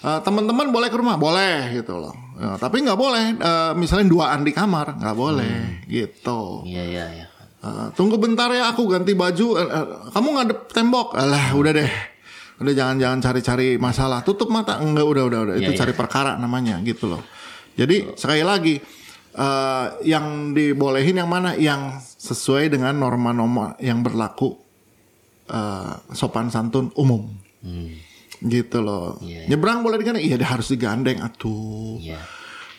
[0.03, 2.11] Eh, Teman-teman boleh ke rumah, boleh gitu loh.
[2.35, 6.67] Ya, tapi nggak boleh, eh, misalnya duaan di kamar, nggak boleh gitu.
[6.67, 7.27] Iya iya iya.
[7.62, 9.47] Eh, tunggu bentar ya, aku ganti baju.
[9.55, 11.93] Eh, eh, kamu ngadep tembok, alah udah deh.
[12.59, 14.23] Udah jangan-jangan cari-cari masalah.
[14.23, 15.55] Tutup mata, enggak udah udah udah.
[15.57, 17.23] Itu Iya, cari perkara namanya gitu loh.
[17.73, 18.77] Jadi sekali lagi.
[19.33, 24.61] eh, yang dibolehin yang mana yang sesuai dengan norma-norma yang berlaku
[25.49, 27.97] eh, sopan santun umum Hmm.
[28.42, 29.18] Gitu loh.
[29.22, 29.46] Iya.
[29.46, 31.98] Nyebrang boleh digandeng, iya harus digandeng atuh.
[32.02, 32.18] Iya.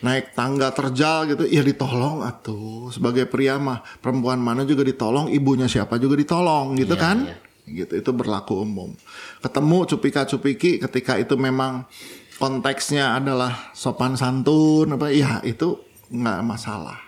[0.04, 2.92] Naik tangga terjal gitu, iya ditolong atuh.
[2.92, 7.16] Sebagai pria mah perempuan mana juga ditolong, ibunya siapa juga ditolong gitu Iya, kan?
[7.24, 7.36] iya.
[7.64, 8.92] Gitu itu berlaku umum.
[9.40, 11.88] Ketemu cupika-cupiki ketika itu memang
[12.36, 15.80] konteksnya adalah sopan santun apa ya itu
[16.12, 17.00] nggak masalah.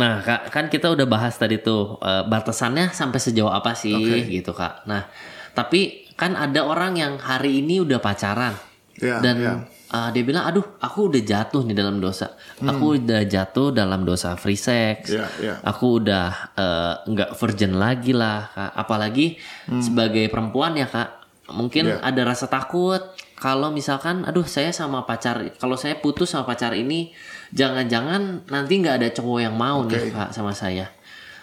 [0.00, 4.32] Nah, Kak, kan kita udah bahas tadi tuh eh, batasannya sampai sejauh apa sih Oke.
[4.32, 4.88] gitu, Kak.
[4.88, 5.04] Nah,
[5.52, 8.52] tapi kan ada orang yang hari ini udah pacaran
[9.00, 9.54] Iya, dan iya.
[9.88, 12.36] eh, dia bilang, "Aduh, aku udah jatuh nih dalam dosa.
[12.60, 15.08] Aku udah jatuh dalam dosa free sex.
[15.08, 15.16] Hmm.
[15.16, 15.54] Iya, iya.
[15.64, 18.76] Aku udah eh, nggak virgin lagi lah, Kak.
[18.76, 19.40] Apalagi
[19.80, 21.08] sebagai perempuan ya, Kak.
[21.56, 21.96] Mungkin Hmm.
[21.96, 22.12] Iya.
[22.12, 23.00] ada rasa takut
[23.40, 27.16] kalau misalkan aduh saya sama pacar kalau saya putus sama pacar ini
[27.50, 30.12] jangan-jangan nanti nggak ada cowok yang mau nih Oke.
[30.12, 30.92] kak sama saya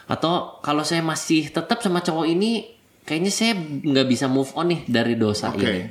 [0.06, 2.77] atau kalau saya masih tetap sama cowok ini
[3.08, 5.64] kayaknya saya nggak bisa move on nih dari dosa Oke.
[5.64, 5.88] ini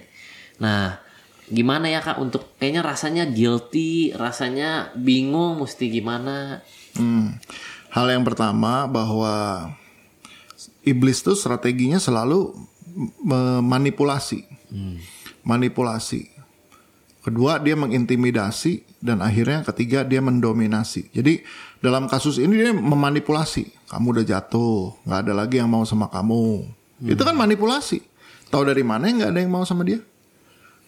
[0.60, 1.00] nah
[1.48, 6.60] gimana ya kak untuk kayaknya rasanya guilty rasanya bingung mesti gimana
[6.96, 7.36] Hmm.
[7.92, 9.68] Hal yang pertama bahwa
[10.84, 12.52] iblis tuh strateginya selalu
[13.24, 14.44] memanipulasi.
[15.46, 16.32] Manipulasi.
[17.20, 21.10] Kedua dia mengintimidasi dan akhirnya ketiga dia mendominasi.
[21.10, 21.42] Jadi
[21.82, 23.90] dalam kasus ini dia memanipulasi.
[23.90, 26.66] Kamu udah jatuh, nggak ada lagi yang mau sama kamu.
[27.02, 28.00] Itu kan manipulasi.
[28.48, 30.00] Tahu dari mana nggak ada yang mau sama dia?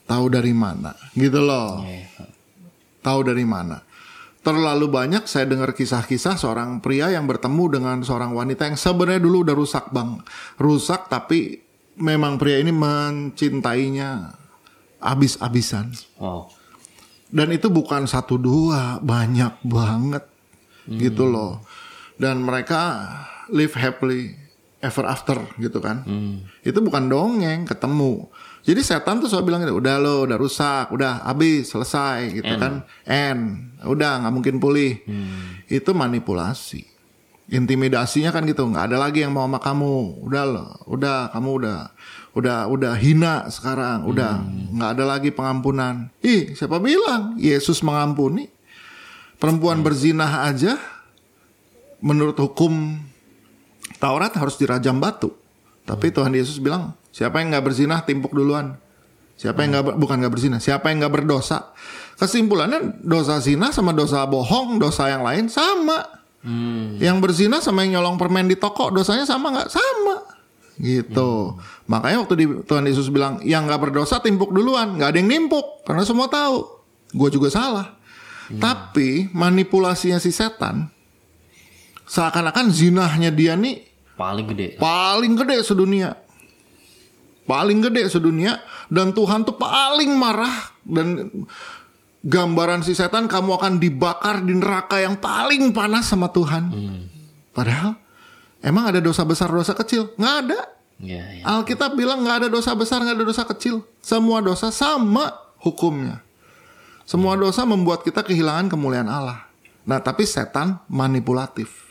[0.08, 0.96] Tahu dari mana?
[1.12, 1.84] Gitu loh.
[3.04, 3.84] Tahu dari mana?
[4.40, 9.44] Terlalu banyak saya dengar kisah-kisah seorang pria yang bertemu dengan seorang wanita yang sebenarnya dulu
[9.44, 10.16] udah rusak bang,
[10.56, 11.60] rusak tapi
[11.98, 14.32] memang pria ini mencintainya
[15.02, 15.92] abis-abisan.
[16.22, 16.48] oh
[17.28, 20.24] Dan itu bukan satu dua, banyak banget
[20.88, 21.60] gitu loh.
[22.16, 23.04] Dan mereka
[23.52, 24.37] live happily
[24.78, 26.06] ever after gitu kan.
[26.62, 28.30] Itu bukan dongeng, ketemu.
[28.68, 32.60] Jadi setan tuh selalu bilang gitu, udah lo, udah rusak, udah habis, selesai gitu End.
[32.60, 32.72] kan.
[33.08, 35.00] End, udah nggak mungkin pulih.
[35.66, 36.84] Itu manipulasi.
[37.48, 40.20] Intimidasinya kan gitu, nggak ada lagi yang mau sama kamu.
[40.20, 41.78] Udah lo, udah kamu udah
[42.36, 44.44] udah udah hina sekarang, udah
[44.76, 46.12] nggak ada lagi pengampunan.
[46.20, 48.52] Ih, siapa bilang Yesus mengampuni?
[49.40, 50.76] Perempuan berzinah aja
[52.04, 53.00] menurut hukum
[53.98, 55.34] Taurat harus dirajam batu.
[55.82, 58.78] Tapi Tuhan Yesus bilang, siapa yang nggak berzinah timpuk duluan.
[59.38, 61.70] Siapa yang nggak bukan nggak berzinah, siapa yang nggak berdosa.
[62.18, 66.02] Kesimpulannya dosa zina sama dosa bohong, dosa yang lain sama.
[66.98, 69.68] Yang berzina sama yang nyolong permen di toko dosanya sama nggak?
[69.70, 70.16] Sama.
[70.78, 71.58] Gitu.
[71.90, 75.86] Makanya waktu di, Tuhan Yesus bilang yang nggak berdosa timpuk duluan, nggak ada yang nimpuk
[75.86, 76.66] karena semua tahu.
[77.14, 77.94] Gue juga salah.
[78.48, 80.88] Tapi manipulasinya si setan
[82.08, 83.84] seakan-akan zinahnya dia nih
[84.18, 86.18] paling gede paling gede sedunia.
[87.48, 88.60] paling gede sedunia
[88.92, 91.32] dan Tuhan tuh paling marah dan
[92.20, 96.68] gambaran si setan kamu akan dibakar di neraka yang paling panas sama Tuhan.
[97.56, 97.96] Padahal
[98.60, 100.12] emang ada dosa besar dosa kecil?
[100.20, 100.60] Nggak ada.
[100.98, 101.42] Ya, ya.
[101.46, 103.86] Alkitab bilang nggak ada dosa besar nggak ada dosa kecil.
[104.04, 105.30] Semua dosa sama
[105.62, 106.20] hukumnya.
[107.08, 109.48] Semua dosa membuat kita kehilangan kemuliaan Allah.
[109.88, 111.87] Nah tapi setan manipulatif.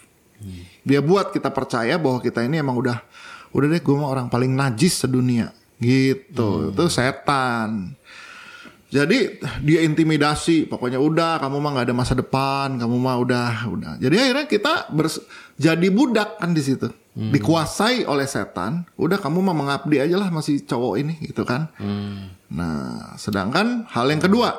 [0.87, 3.01] Dia buat kita percaya bahwa kita ini emang udah
[3.51, 6.71] udah deh gue mah orang paling najis sedunia gitu.
[6.73, 7.95] Itu setan.
[8.87, 13.91] Jadi dia intimidasi, pokoknya udah kamu mah nggak ada masa depan, kamu mah udah udah.
[13.99, 15.27] Jadi akhirnya kita bers-
[15.59, 18.87] jadi budak kan di situ, dikuasai oleh setan.
[18.95, 21.67] Udah kamu mah mengabdi aja lah masih cowok ini gitu kan.
[22.47, 24.55] Nah, sedangkan hal yang kedua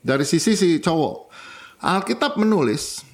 [0.00, 1.28] dari sisi si cowok,
[1.84, 3.04] Alkitab menulis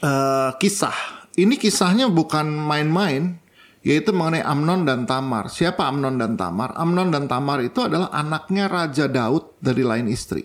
[0.00, 1.28] eh, kisah.
[1.36, 3.38] Ini kisahnya bukan main-main,
[3.80, 5.48] yaitu mengenai Amnon dan Tamar.
[5.48, 6.76] Siapa Amnon dan Tamar?
[6.76, 10.44] Amnon dan Tamar itu adalah anaknya Raja Daud dari lain istri.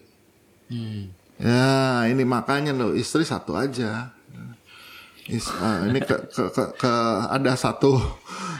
[1.35, 4.15] Ya, ini makanya loh istri satu aja.
[5.25, 7.97] Is- ah, ini ke, ke, ke, ke- ada satu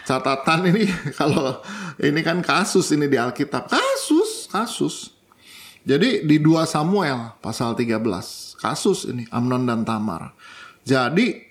[0.04, 1.62] catatan ini kalau
[2.02, 5.14] ini kan kasus ini di Alkitab kasus kasus.
[5.86, 8.02] Jadi di 2 Samuel pasal 13
[8.58, 10.34] kasus ini Amnon dan Tamar.
[10.86, 11.42] Jadi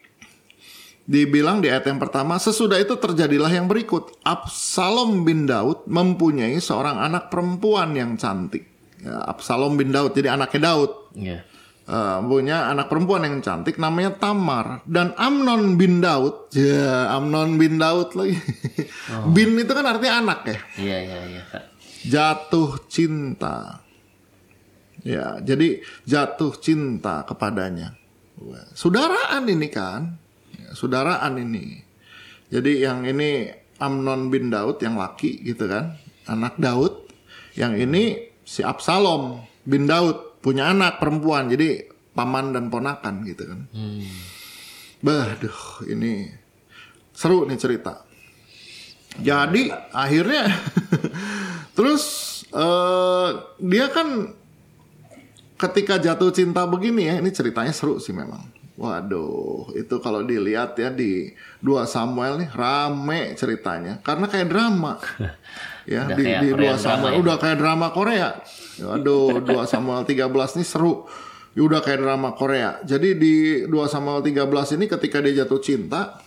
[1.04, 4.16] dibilang di ayat yang pertama sesudah itu terjadilah yang berikut.
[4.24, 8.64] Absalom bin Daud mempunyai seorang anak perempuan yang cantik.
[9.02, 10.92] Ya, Absalom bin Daud jadi anaknya Daud.
[11.18, 11.44] Ya.
[11.84, 14.80] Eh, punya anak perempuan yang cantik namanya Tamar.
[14.88, 18.40] Dan Amnon bin Daud ya Amnon bin Daud lagi.
[19.34, 20.58] Bin itu kan artinya anak ya?
[20.80, 21.42] Iya, iya, iya,
[22.08, 23.84] jatuh cinta.
[25.04, 27.92] Ya jadi jatuh cinta kepadanya
[28.74, 30.14] saudaraan ini kan?
[30.54, 31.80] Ya, saudaraan ini.
[32.52, 35.96] Jadi yang ini Amnon bin Daud yang laki gitu kan?
[36.28, 37.08] Anak Daud.
[37.54, 38.02] Yang ini
[38.42, 41.48] si Absalom bin Daud punya anak perempuan.
[41.48, 41.82] Jadi
[42.14, 43.60] paman dan ponakan gitu kan?
[45.04, 46.30] Baduh, ini
[47.14, 48.02] seru nih cerita.
[49.14, 50.50] Jadi akhirnya
[51.78, 52.02] terus
[52.50, 53.28] eh,
[53.62, 54.34] dia kan
[55.68, 58.44] ketika jatuh cinta begini ya, ini ceritanya seru sih memang.
[58.74, 61.30] Waduh, itu kalau dilihat ya di
[61.62, 64.98] 2 Samuel nih rame ceritanya karena kayak drama.
[65.86, 67.18] ya Udah di, di 2 Korean Samuel ya?
[67.22, 68.28] udah kayak drama Korea.
[68.82, 71.06] Waduh, 2 Samuel 13 nih seru.
[71.54, 72.82] Ya udah kayak drama Korea.
[72.82, 76.18] Jadi di 2 Samuel 13 ini ketika dia jatuh cinta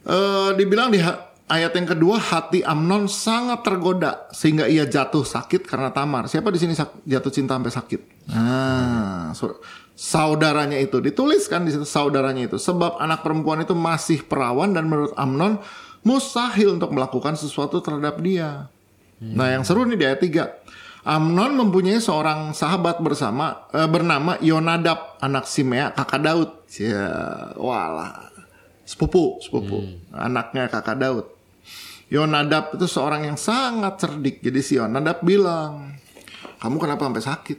[0.00, 1.02] eh dibilang di
[1.50, 6.30] ayat yang kedua hati Amnon sangat tergoda sehingga ia jatuh sakit karena Tamar.
[6.30, 8.00] Siapa di sini jatuh cinta sampai sakit?
[8.30, 9.58] Nah, so-
[9.98, 15.12] saudaranya itu dituliskan di situ saudaranya itu sebab anak perempuan itu masih perawan dan menurut
[15.18, 15.60] Amnon
[16.06, 18.70] mustahil untuk melakukan sesuatu terhadap dia.
[19.20, 21.04] Nah, yang seru nih di ayat 3.
[21.04, 26.50] Amnon mempunyai seorang sahabat bersama eh, bernama Yonadab anak Simea kakak Daud.
[26.76, 27.08] Ya,
[27.56, 28.32] walah.
[28.88, 29.84] Sepupu, sepupu.
[30.12, 31.26] Anaknya kakak Daud.
[32.10, 34.42] Yonadab itu seorang yang sangat cerdik.
[34.42, 35.94] Jadi si Yonadab bilang,
[36.58, 37.58] "Kamu kenapa sampai sakit?"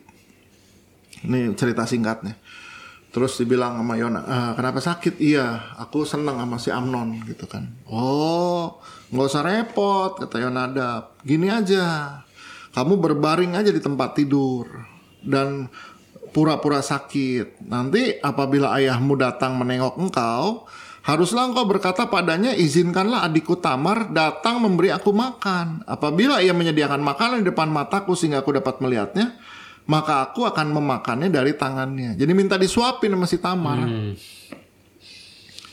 [1.27, 2.35] Ini cerita singkatnya.
[3.11, 5.19] Terus dibilang sama Yona, "Ah, kenapa sakit?
[5.19, 7.67] Iya, aku seneng sama si Amnon gitu kan.
[7.87, 8.79] Oh,
[9.11, 11.19] nggak usah repot, kata Yonadab.
[11.23, 12.19] Gini aja,
[12.71, 14.67] kamu berbaring aja di tempat tidur
[15.19, 15.67] dan
[16.31, 17.67] pura-pura sakit.
[17.67, 20.63] Nanti apabila ayahmu datang menengok engkau,
[21.01, 25.85] haruslah engkau berkata padanya, izinkanlah adikku Tamar datang memberi aku makan.
[25.89, 29.37] Apabila ia menyediakan makanan di depan mataku sehingga aku dapat melihatnya,
[29.89, 32.13] maka aku akan memakannya dari tangannya.
[32.13, 33.79] Jadi minta disuapin sama si Tamar.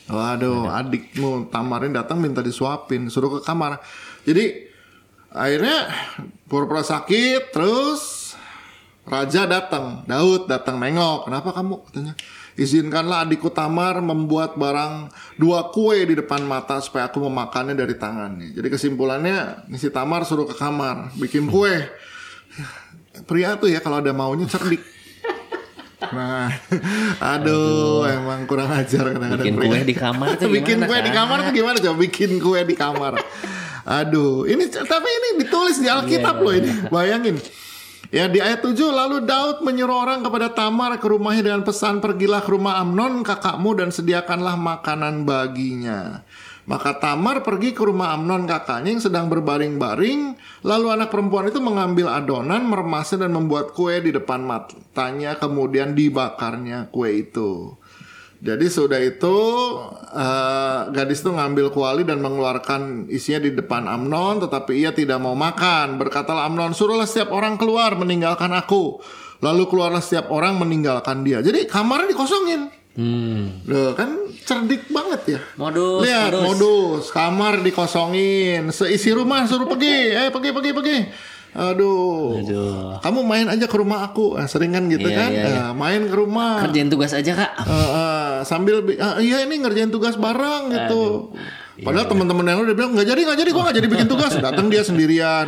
[0.09, 3.77] Waduh, adikmu Tamarin datang minta disuapin, suruh ke kamar.
[4.25, 4.65] Jadi
[5.29, 5.93] akhirnya
[6.49, 8.33] pura-pura sakit, terus
[9.05, 11.29] raja datang, Daud datang nengok.
[11.29, 11.75] Kenapa kamu?
[11.85, 12.13] Katanya.
[12.59, 15.07] Izinkanlah adikku Tamar membuat barang
[15.39, 18.51] dua kue di depan mata supaya aku memakannya dari tangannya.
[18.51, 21.87] Jadi kesimpulannya, si Tamar suruh ke kamar bikin kue.
[23.23, 24.83] Pria tuh ya kalau ada maunya cerdik.
[26.11, 26.51] Nah,
[27.35, 29.39] aduh, emang kurang ajar kadang-kadang.
[29.39, 31.17] Bikin kue di kamar tuh bikin kue di Kak?
[31.23, 31.95] kamar tuh gimana coba?
[31.95, 33.13] Bikin kue di kamar.
[33.87, 36.71] Aduh, ini tapi ini ditulis di Alkitab Iya, loh ini.
[36.91, 37.35] Bayangin.
[38.09, 42.41] Ya di ayat 7 lalu Daud menyuruh orang kepada Tamar ke rumahnya dengan pesan pergilah
[42.41, 46.25] ke rumah Amnon kakakmu dan sediakanlah makanan baginya.
[46.65, 50.37] Maka Tamar pergi ke rumah Amnon kakaknya yang sedang berbaring-baring.
[50.65, 55.37] Lalu anak perempuan itu mengambil adonan, meremasnya dan membuat kue di depan matanya.
[55.37, 57.77] Kemudian dibakarnya kue itu.
[58.39, 59.35] Jadi sudah itu
[60.15, 65.35] eh, gadis itu ngambil kuali dan mengeluarkan isinya di depan Amnon, tetapi ia tidak mau
[65.35, 65.99] makan.
[65.99, 69.03] Berkatalah Amnon, suruhlah setiap orang keluar meninggalkan aku.
[69.43, 71.43] Lalu keluarlah setiap orang meninggalkan dia.
[71.43, 72.71] Jadi kamarnya dikosongin.
[72.99, 73.63] Hmm.
[73.63, 75.41] Loh, kan cerdik banget ya.
[75.55, 76.43] Modus, Lihat modus.
[76.43, 80.97] modus, kamar dikosongin, seisi rumah suruh pergi, eh pergi pergi pergi.
[81.51, 82.39] Aduh.
[82.39, 82.99] Aduh.
[82.99, 85.29] Kamu main aja ke rumah aku, Eh, sering kan gitu Iya, kan?
[85.29, 85.61] iya, iya.
[85.65, 86.61] Eh, main ke rumah.
[86.61, 87.51] Kerjain tugas aja kak.
[87.59, 91.33] Eh, eh, sambil bi- ah, iya ini ngerjain tugas bareng gitu.
[91.79, 94.33] Padahal teman-teman yang udah bilang nggak jadi nggak jadi gua nggak jadi bikin tugas.
[94.35, 95.47] Datang dia sendirian.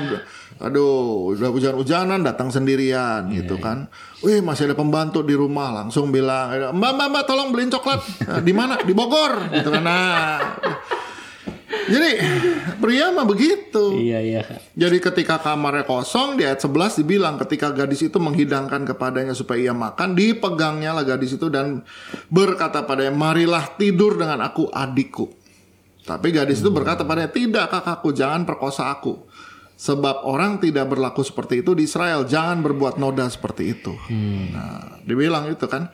[0.58, 3.90] Aduh, udah hujan-hujanan datang sendirian gitu kan.
[4.22, 8.00] Wih masih ada pembantu di rumah langsung bilang, mbak mbak mbak tolong beliin coklat.
[8.22, 8.78] "Eh, di mana?
[8.78, 9.82] Di Bogor gitu kan.
[9.82, 10.38] Nah,
[11.72, 12.12] jadi
[12.78, 13.96] pria mah begitu.
[13.96, 14.42] Iya iya.
[14.76, 19.76] Jadi ketika kamarnya kosong di ayat 11 dibilang ketika gadis itu menghidangkan kepadanya supaya ia
[19.76, 21.84] makan dipegangnya lah gadis itu dan
[22.28, 25.32] berkata padanya marilah tidur dengan aku adikku.
[26.04, 29.30] Tapi gadis itu berkata padanya tidak kakakku jangan perkosa aku.
[29.82, 33.94] Sebab orang tidak berlaku seperti itu di Israel jangan berbuat noda seperti itu.
[34.54, 35.90] Nah dibilang itu kan.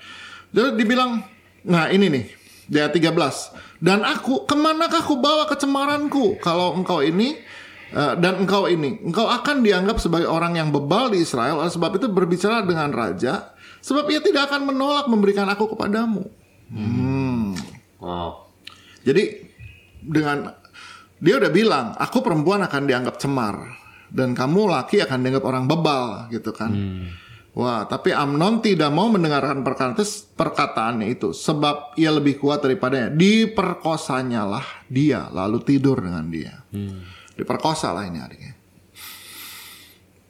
[0.52, 1.24] Jadi dibilang
[1.68, 2.26] nah ini nih
[2.68, 7.40] ayat 13 dan aku ke manakah aku bawa kecemaranku kalau engkau ini
[7.88, 11.64] Eh, dan engkau ini, engkau akan dianggap sebagai orang yang bebal di Israel.
[11.64, 16.28] Oleh sebab itu berbicara dengan raja, sebab ia tidak akan menolak memberikan aku kepadamu.
[16.68, 17.56] Hmm.
[18.04, 18.52] Wow.
[19.08, 19.40] Jadi
[20.04, 20.52] dengan
[21.24, 23.56] dia udah bilang, aku perempuan akan dianggap cemar
[24.12, 26.76] dan kamu laki akan dianggap orang bebal gitu kan.
[27.58, 29.98] Wah, tapi Amnon tidak mau mendengarkan perkataan
[30.38, 33.10] perkataannya itu sebab ia lebih kuat daripadanya.
[33.10, 36.54] Diperkosanya lah dia lalu tidur dengan dia.
[37.34, 38.54] Diperkosa lah ini adiknya.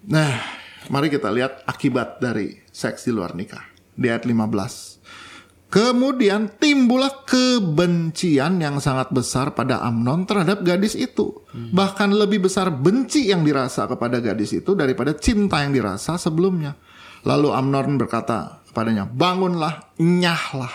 [0.08, 0.40] Nah,
[0.88, 3.76] mari kita lihat akibat dari seks di luar nikah.
[3.92, 5.68] Di ayat 15.
[5.68, 11.44] Kemudian timbullah kebencian yang sangat besar pada Amnon terhadap gadis itu.
[11.52, 16.87] Bahkan lebih besar benci yang dirasa kepada gadis itu daripada cinta yang dirasa sebelumnya.
[17.26, 20.74] Lalu Amnon berkata kepadanya, bangunlah, nyahlah.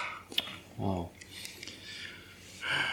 [0.80, 1.12] Wow.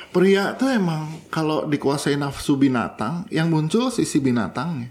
[0.10, 4.89] Pria tuh emang kalau dikuasai nafsu binatang, yang muncul sisi binatangnya.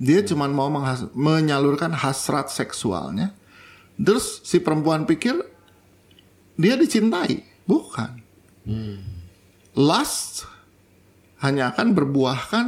[0.00, 3.34] Dia cuman mau menghas- menyalurkan hasrat seksualnya.
[4.00, 5.36] Terus si perempuan pikir
[6.56, 8.22] dia dicintai, bukan.
[9.76, 10.46] Lust
[11.42, 12.66] hanya akan berbuahkan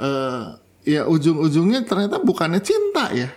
[0.00, 0.44] eh,
[0.86, 3.28] ya ujung-ujungnya ternyata bukannya cinta ya.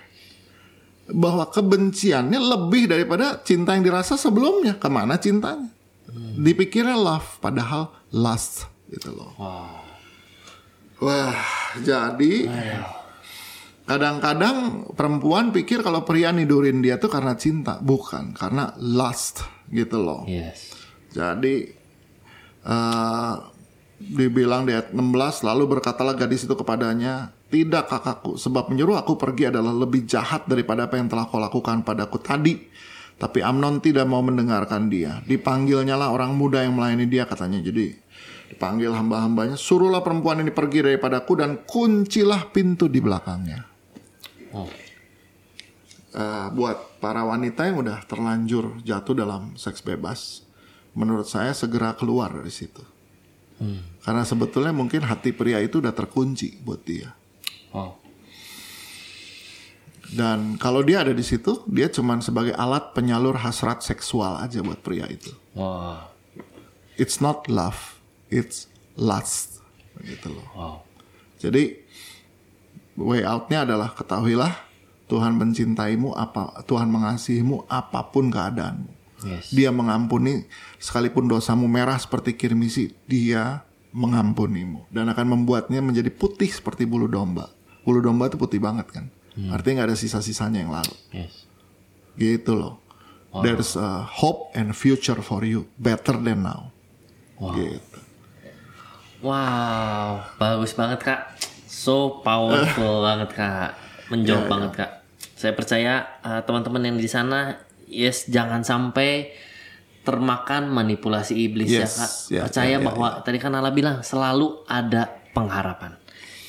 [1.06, 4.82] Bahwa kebenciannya lebih daripada cinta yang dirasa sebelumnya.
[4.82, 5.70] Ke mana cintanya?
[6.16, 9.36] Dipikirnya love, padahal lust gitu loh.
[9.36, 9.84] Wow.
[11.04, 11.36] Wah,
[11.84, 12.48] jadi
[13.84, 20.24] kadang-kadang perempuan pikir kalau pria nidurin dia tuh karena cinta, bukan karena lust gitu loh.
[20.24, 20.72] Yes.
[21.12, 21.68] Jadi
[22.64, 23.34] eh
[24.00, 29.48] dibilang di ayat 16 lalu berkatalah gadis itu kepadanya, "Tidak kakakku, sebab menyuruh aku pergi
[29.48, 32.60] adalah lebih jahat daripada apa yang telah kau lakukan padaku tadi."
[33.16, 35.24] Tapi Amnon tidak mau mendengarkan dia.
[35.24, 37.64] Dipanggilnya lah orang muda yang melayani dia katanya.
[37.64, 37.96] Jadi
[38.52, 43.64] dipanggil hamba-hambanya, "Suruhlah perempuan ini pergi daripadaku dan kuncilah pintu di belakangnya."
[44.52, 44.68] Oh.
[46.16, 50.44] Eh, buat para wanita yang udah terlanjur jatuh dalam seks bebas,
[50.92, 52.84] menurut saya segera keluar dari situ.
[54.04, 57.16] Karena sebetulnya mungkin hati pria itu udah terkunci buat dia.
[57.76, 57.92] Wow.
[60.16, 64.80] Dan kalau dia ada di situ, dia cuman sebagai alat penyalur hasrat seksual aja buat
[64.80, 65.36] pria itu.
[65.52, 66.08] Wow.
[66.96, 68.00] It's not love,
[68.32, 69.60] it's lust.
[70.00, 70.48] Gitu loh.
[70.56, 70.76] Wow.
[71.44, 71.84] Jadi
[72.96, 74.56] way outnya adalah ketahuilah
[75.12, 78.92] Tuhan mencintaimu apa Tuhan mengasihimu apa pun keadaanmu.
[79.26, 79.52] Yes.
[79.52, 80.46] Dia mengampuni
[80.80, 83.66] sekalipun dosamu merah seperti kirmisi, dia
[83.96, 87.48] mengampunimu dan akan membuatnya menjadi putih seperti bulu domba.
[87.86, 89.06] Bulu domba itu putih banget kan.
[89.54, 90.96] Artinya nggak ada sisa-sisanya yang lalu.
[91.14, 91.46] Yes.
[92.18, 92.82] Gitu loh.
[93.36, 96.72] There's a hope and future for you better than now.
[97.36, 98.00] Gitu.
[99.20, 101.22] Wow, bagus banget kak.
[101.68, 103.70] So powerful banget kak.
[104.08, 104.92] Menjawab banget kak.
[105.36, 109.36] Saya percaya uh, teman-teman yang di sana, yes jangan sampai
[110.06, 112.12] termakan manipulasi iblis ya Yes, kak.
[112.30, 115.98] ya, percaya ya, ya, bahwa tadi kan Allah bilang selalu ada pengharapan,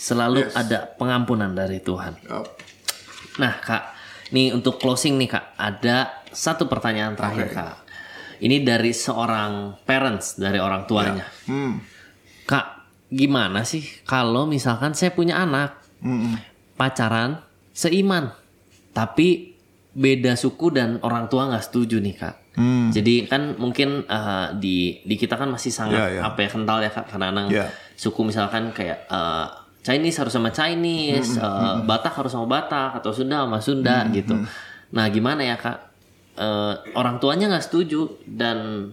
[0.06, 2.14] selalu ada pengampunan dari Tuhan.
[2.30, 2.46] Yup.
[3.42, 3.84] Nah kak,
[4.30, 7.74] nih untuk closing nih kak, ada satu pertanyaan terakhir kak.
[8.38, 11.26] Ini dari seorang parents dari orang tuanya.
[11.50, 11.82] Hmm.
[12.46, 16.38] Kak, gimana sih kalau misalkan saya punya anak Mm-mm.
[16.78, 17.42] pacaran
[17.74, 18.30] seiman,
[18.94, 19.58] tapi
[19.96, 22.36] beda suku dan orang tua nggak setuju nih kak.
[22.54, 22.88] Hmm.
[22.92, 26.22] Jadi kan mungkin uh, di di kita kan masih sangat Ya, ya.
[26.28, 27.66] apa ya kental ya kak karena Ya.
[27.96, 33.46] suku misalkan kayak uh, Chinese harus sama Chinese, uh, Batak harus sama Batak atau Sunda
[33.46, 34.34] sama Sunda gitu.
[34.90, 35.94] Nah gimana ya kak?
[36.34, 38.90] Uh, orang tuanya nggak setuju dan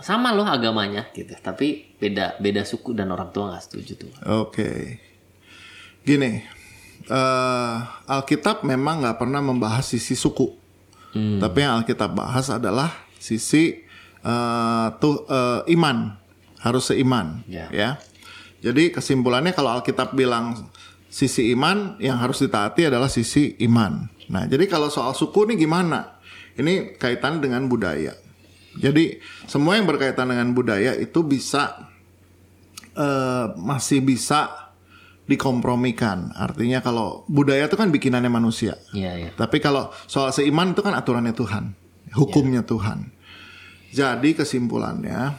[0.00, 4.10] sama loh agamanya gitu, tapi beda beda suku dan orang tua nggak setuju tuh.
[4.46, 4.98] Oke.
[6.06, 6.40] Gini,
[7.04, 10.54] eh, Alkitab memang nggak pernah membahas sisi suku,
[11.42, 13.84] tapi yang Alkitab bahas adalah sisi
[14.22, 16.14] eh, tuh eh, iman,
[16.62, 17.66] harus seiman, Ya.
[17.74, 17.90] ya.
[18.58, 20.70] Jadi kesimpulannya kalau Alkitab bilang
[21.08, 24.10] sisi iman, yang harus ditaati adalah sisi iman.
[24.28, 26.20] Nah, jadi kalau soal suku ini gimana?
[26.58, 28.12] Ini kaitan dengan budaya.
[28.78, 31.88] Jadi semua yang berkaitan dengan budaya itu bisa
[32.94, 34.68] eh, masih bisa
[35.28, 36.32] dikompromikan.
[36.34, 38.80] Artinya kalau budaya itu kan bikinannya manusia.
[38.96, 39.30] Iya iya.
[39.36, 41.76] Tapi kalau soal seiman itu kan aturannya Tuhan,
[42.16, 43.12] hukumnya Tuhan.
[43.88, 45.36] Jadi kesimpulannya,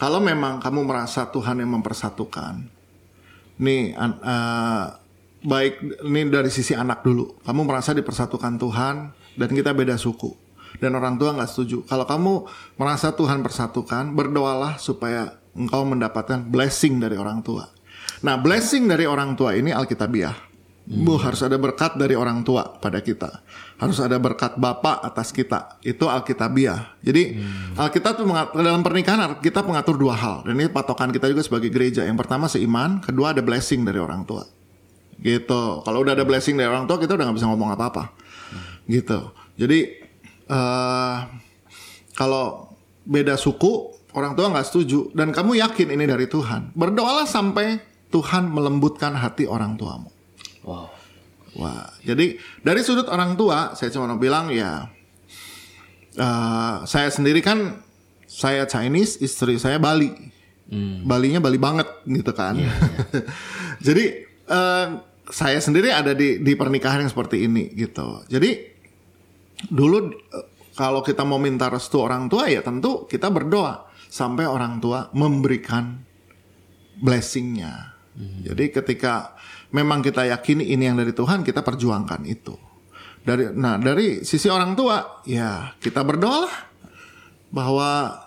[0.00, 2.66] kalau memang kamu merasa Tuhan yang mempersatukan,
[3.60, 4.84] nih eh,
[5.44, 5.74] baik
[6.04, 8.94] ini dari sisi anak dulu, kamu merasa dipersatukan Tuhan
[9.34, 10.44] dan kita beda suku
[10.78, 11.86] dan orang tua nggak setuju.
[11.86, 12.32] Kalau kamu
[12.78, 17.70] merasa Tuhan persatukan, berdoalah supaya engkau mendapatkan blessing dari orang tua.
[18.26, 20.34] Nah, blessing dari orang tua ini Alkitabiah.
[20.84, 23.40] Bu, harus ada berkat dari orang tua pada kita.
[23.74, 25.76] Harus ada berkat Bapa atas kita.
[25.82, 26.94] Itu Alkitabiah.
[27.02, 27.42] Jadi
[27.74, 30.46] Alkitab tuh dalam pernikahan Alkitab mengatur dua hal.
[30.46, 32.06] Dan ini patokan kita juga sebagai gereja.
[32.06, 34.46] Yang pertama seiman, kedua ada blessing dari orang tua.
[35.18, 35.62] Gitu.
[35.82, 38.14] Kalau udah ada blessing dari orang tua, kita udah nggak bisa ngomong apa-apa.
[38.86, 39.20] Gitu.
[39.58, 39.78] Jadi
[40.44, 41.16] eh
[42.14, 42.70] kalau
[43.02, 47.82] beda suku, orang tua nggak setuju dan kamu yakin ini dari Tuhan, berdoalah sampai
[48.14, 50.14] Tuhan melembutkan hati orang tuamu.
[50.62, 50.93] Wow.
[51.54, 54.90] Wah, jadi dari sudut orang tua, saya cuma mau bilang ya,
[56.18, 57.78] eh, saya sendiri kan
[58.26, 60.10] saya Chinese, istri saya Bali,
[61.04, 62.58] Balinya Bali banget gitu kan.
[63.86, 64.86] jadi eh,
[65.30, 68.26] saya sendiri ada di di pernikahan yang seperti ini gitu.
[68.26, 68.50] Jadi
[69.70, 74.82] dulu eh, kalau kita mau minta restu orang tua ya tentu kita berdoa sampai orang
[74.82, 76.02] tua memberikan
[76.98, 77.93] blessingnya.
[78.14, 79.34] Jadi ketika
[79.74, 82.54] memang kita yakini ini yang dari Tuhan, kita perjuangkan itu.
[83.24, 86.46] Dari nah dari sisi orang tua, ya kita berdoa
[87.50, 88.22] bahwa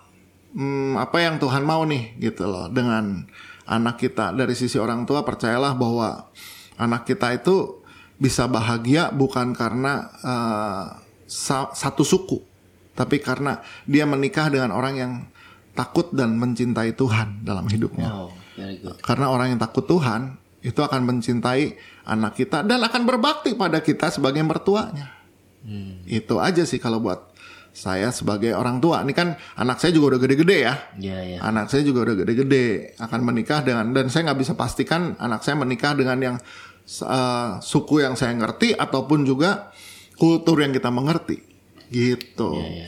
[0.58, 3.24] hmm, apa yang Tuhan mau nih gitu loh dengan
[3.64, 4.36] anak kita.
[4.36, 6.28] Dari sisi orang tua percayalah bahwa
[6.76, 7.80] anak kita itu
[8.18, 10.10] bisa bahagia bukan karena
[11.30, 12.42] sa- satu suku,
[12.98, 15.14] tapi karena dia menikah dengan orang yang
[15.78, 18.10] takut dan mencintai Tuhan dalam hidupnya.
[18.10, 18.34] Wow.
[19.06, 21.78] Karena orang yang takut Tuhan itu akan mencintai
[22.10, 25.14] anak kita dan akan berbakti pada kita sebagai mertuanya.
[26.08, 27.36] Itu aja sih kalau buat
[27.78, 29.06] saya sebagai orang tua.
[29.06, 30.76] Ini kan anak saya juga udah gede-gede ya.
[30.98, 31.38] Iya iya.
[31.46, 35.62] Anak saya juga udah gede-gede akan menikah dengan dan saya nggak bisa pastikan anak saya
[35.62, 36.36] menikah dengan yang
[36.88, 39.70] eh, suku yang saya ngerti ataupun juga
[40.18, 41.38] kultur yang kita mengerti.
[41.94, 42.52] Gitu.
[42.58, 42.88] Iya,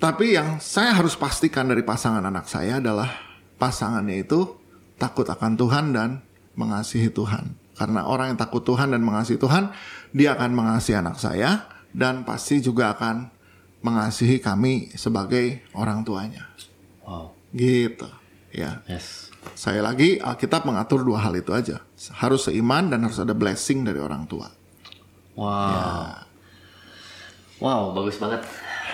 [0.00, 3.12] Tapi yang saya harus pastikan dari pasangan anak saya adalah
[3.60, 4.59] pasangannya itu
[5.00, 6.20] takut akan Tuhan dan
[6.54, 7.56] mengasihi Tuhan.
[7.80, 9.72] Karena orang yang takut Tuhan dan mengasihi Tuhan,
[10.12, 11.64] dia akan mengasihi anak saya
[11.96, 13.32] dan pasti juga akan
[13.80, 16.44] mengasihi kami sebagai orang tuanya.
[17.00, 17.32] Wow.
[17.56, 18.04] Gitu.
[18.52, 18.84] Ya.
[18.84, 19.32] Yes.
[19.56, 21.80] Saya lagi Alkitab mengatur dua hal itu aja.
[22.20, 24.52] Harus seiman dan harus ada blessing dari orang tua.
[25.32, 26.28] Wow.
[27.60, 28.44] Wow, bagus banget.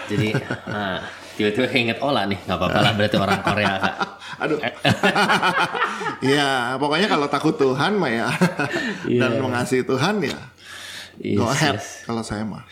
[0.07, 0.30] Jadi,
[0.70, 1.02] nah,
[1.37, 3.95] tiba-tiba keinget Ola nih, nggak apa-apa lah berarti orang Korea kak.
[4.43, 4.59] Aduh.
[6.34, 8.26] ya, pokoknya kalau takut Tuhan mah ya
[9.20, 10.57] dan mengasihi Tuhan ya
[11.20, 12.05] Yes, go ahead yes.
[12.05, 12.64] kalau saya mah.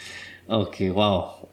[0.49, 1.49] Oke, wow.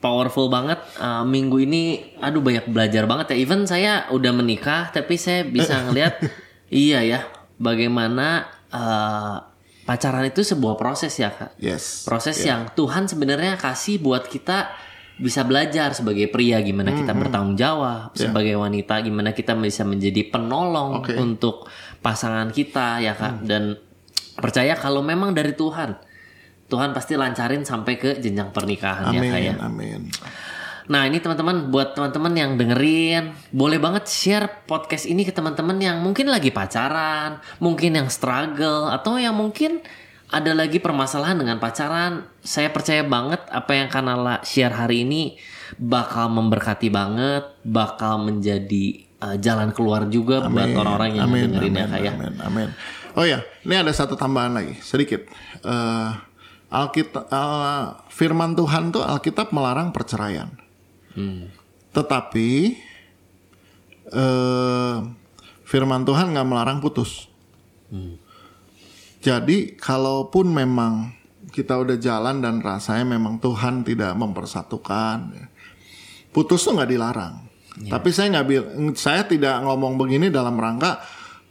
[0.00, 2.16] Powerful banget uh, minggu ini.
[2.20, 3.36] Aduh banyak belajar banget ya.
[3.36, 6.20] Even saya udah menikah, tapi saya bisa ngelihat,
[6.72, 7.20] iya ya,
[7.60, 9.44] bagaimana uh,
[9.84, 11.56] pacaran itu sebuah proses ya kak.
[11.60, 12.08] Yes.
[12.08, 14.72] Proses yang Tuhan sebenarnya kasih buat kita
[15.14, 21.06] bisa belajar sebagai pria gimana kita bertanggung jawab, sebagai wanita gimana kita bisa menjadi penolong
[21.06, 21.14] Oke.
[21.14, 21.70] untuk
[22.02, 23.46] pasangan kita ya kak.
[23.46, 23.78] Dan
[24.34, 25.94] percaya kalau memang dari Tuhan,
[26.66, 29.54] Tuhan pasti lancarin sampai ke jenjang pernikahan ya kak ya.
[29.62, 29.62] Amin.
[29.62, 30.00] Amin.
[30.84, 36.02] Nah ini teman-teman buat teman-teman yang dengerin boleh banget share podcast ini ke teman-teman yang
[36.02, 39.80] mungkin lagi pacaran, mungkin yang struggle atau yang mungkin
[40.34, 42.26] ada lagi permasalahan dengan pacaran.
[42.42, 45.38] Saya percaya banget apa yang Kanala share hari ini
[45.78, 51.84] bakal memberkati banget, bakal menjadi uh, jalan keluar juga buat orang-orang yang amin, dengerin ya
[51.86, 52.12] amin, kak ya.
[52.18, 52.68] Amin, amin.
[53.14, 55.22] Oh ya, ini ada satu tambahan lagi sedikit.
[55.62, 56.10] Eh,
[56.74, 60.50] Alkitab uh, firman Tuhan tuh Alkitab melarang perceraian.
[61.14, 61.46] Hmm.
[61.94, 62.50] Tetapi
[64.10, 64.96] eh,
[65.62, 67.30] firman Tuhan nggak melarang putus.
[69.24, 71.08] Jadi kalaupun memang
[71.48, 75.46] kita udah jalan dan rasanya memang Tuhan tidak mempersatukan, ya,
[76.28, 77.34] putus tuh nggak dilarang.
[77.74, 78.46] Tapi saya nggak
[78.94, 81.02] saya tidak ngomong begini dalam rangka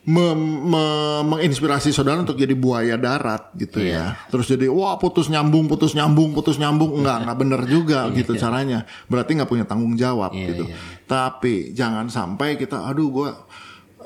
[0.06, 4.16] mem- me- menginspirasi saudara untuk jadi buaya darat gitu ya.
[4.30, 8.88] Terus jadi wah putus nyambung, putus nyambung, putus nyambung enggak nggak bener juga gitu caranya.
[9.10, 10.64] Berarti nggak punya tanggung jawab Iya, gitu.
[10.70, 10.76] iya.
[11.04, 13.30] Tapi jangan sampai kita aduh gua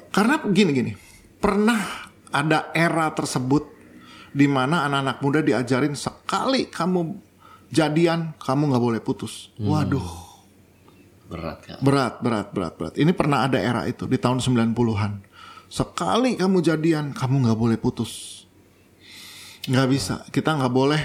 [0.10, 0.92] karena gini gini.
[1.38, 2.07] Pernah
[2.38, 3.66] ada era tersebut
[4.30, 7.18] di mana anak-anak muda diajarin sekali kamu
[7.74, 9.50] jadian kamu nggak boleh putus.
[9.58, 10.28] Waduh.
[11.28, 11.80] Berat kak.
[11.84, 12.94] Berat, berat, berat, berat.
[12.96, 15.26] Ini pernah ada era itu di tahun 90-an.
[15.68, 18.46] Sekali kamu jadian, kamu nggak boleh putus.
[19.68, 20.16] Nggak bisa.
[20.32, 21.02] Kita nggak boleh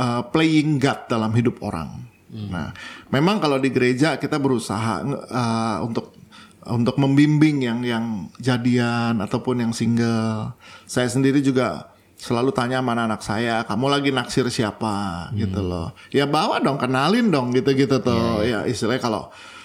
[0.00, 2.14] uh, playing God dalam hidup orang.
[2.34, 2.74] Nah,
[3.14, 6.23] memang kalau di gereja kita berusaha uh, untuk
[6.70, 8.04] untuk membimbing yang yang
[8.40, 10.56] jadian ataupun yang single.
[10.88, 15.92] Saya sendiri juga selalu tanya sama anak saya, kamu lagi naksir siapa gitu loh.
[16.08, 18.40] Ya bawa dong, kenalin dong gitu-gitu tuh.
[18.46, 19.22] Ya istilahnya kalau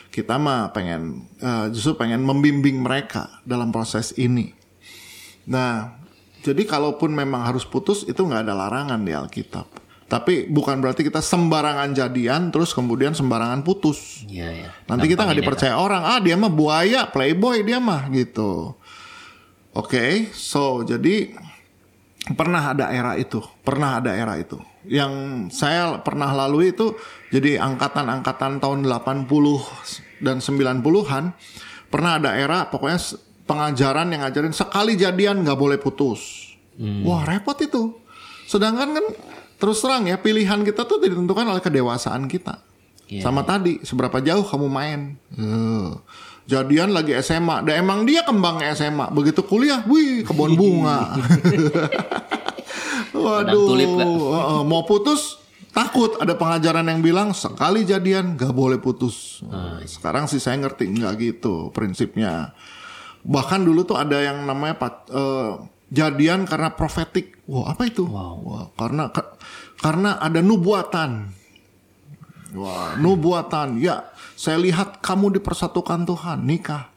[0.10, 4.52] kita mah pengen eh, justru pengen membimbing mereka dalam proses ini.
[5.50, 5.98] Nah,
[6.44, 9.89] jadi kalaupun memang harus putus itu nggak ada larangan di Alkitab.
[10.10, 14.26] Tapi bukan berarti kita sembarangan jadian terus kemudian sembarangan putus.
[14.26, 14.70] Iya ya.
[14.90, 16.02] Nanti kita nggak ya, dipercaya orang.
[16.02, 18.74] Ah dia mah buaya, playboy dia mah gitu.
[19.78, 21.30] Oke, so jadi
[22.34, 24.58] pernah ada era itu, pernah ada era itu.
[24.90, 25.14] Yang
[25.54, 26.98] saya pernah lalui itu
[27.30, 29.30] jadi angkatan-angkatan tahun 80
[30.26, 31.38] dan 90-an
[31.94, 32.98] pernah ada era pokoknya
[33.46, 36.50] pengajaran yang ngajarin sekali jadian nggak boleh putus.
[37.06, 37.94] Wah, repot itu.
[38.50, 39.06] Sedangkan kan
[39.60, 42.64] terus terang ya pilihan kita tuh ditentukan oleh kedewasaan kita.
[43.10, 45.18] Iya, Sama tadi seberapa jauh kamu main.
[45.34, 45.90] Eh,
[46.46, 49.10] jadian lagi SMA, dan emang dia kembangnya SMA.
[49.10, 51.14] Begitu kuliah, wih kebun bunga.
[53.10, 53.90] Waduh, tulip?
[53.90, 59.42] Heeh, mau putus takut ada pengajaran yang bilang sekali jadian gak boleh putus.
[59.42, 59.86] Iya.
[59.86, 62.54] Sekarang sih saya ngerti nggak gitu prinsipnya.
[63.22, 65.52] Bahkan dulu tuh ada yang namanya pat- eh,
[65.90, 67.42] jadian karena profetik.
[67.50, 68.06] Wah apa itu?
[68.06, 69.36] Wah, karena ka-
[69.80, 71.32] karena ada nubuatan.
[72.56, 73.78] Wah, nubuatan.
[73.78, 76.90] Ya, saya lihat kamu dipersatukan Tuhan, nikah.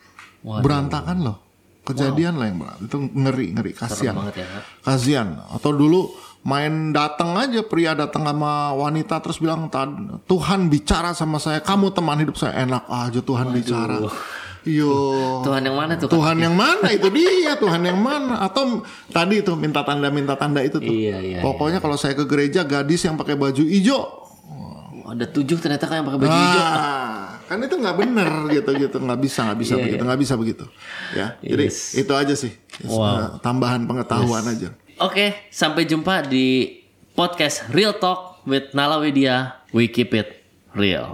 [0.42, 1.36] Berantakan loh.
[1.82, 2.86] Kejadian lah yang berantakan.
[2.86, 4.14] Itu ngeri, ngeri, kasihan.
[4.14, 4.62] banget ya, Kak.
[4.86, 5.28] Kasihan.
[5.50, 11.38] Atau dulu main datang aja pria datang sama wanita terus bilang "Tad- Tuhan bicara sama
[11.38, 13.98] saya, kamu teman hidup saya enak aja Tuhan bicara.
[14.62, 15.42] Yo.
[15.42, 16.06] Tuhan yang mana tuh?
[16.06, 20.62] Tuhan yang mana itu dia Tuhan yang mana atau tadi tuh minta tanda minta tanda
[20.62, 24.22] itu tuh Iya, iya, pokoknya kalau saya ke gereja gadis yang pakai baju hijau
[25.02, 26.62] Ada tujuh ternyata kan yang pakai baju hijau.
[26.62, 30.34] Ah, kan itu nggak bener gitu gitu nggak bisa nggak bisa Iya, begitu nggak bisa
[30.38, 30.64] begitu
[31.12, 31.78] ya jadi Yes.
[31.94, 32.52] itu aja sih
[32.82, 33.38] Wow.
[33.38, 36.78] tambahan pengetahuan aja Oke, sampai jumpa di
[37.12, 39.58] podcast Real Talk with Nala Widya.
[39.70, 40.41] We keep it
[40.74, 41.10] real.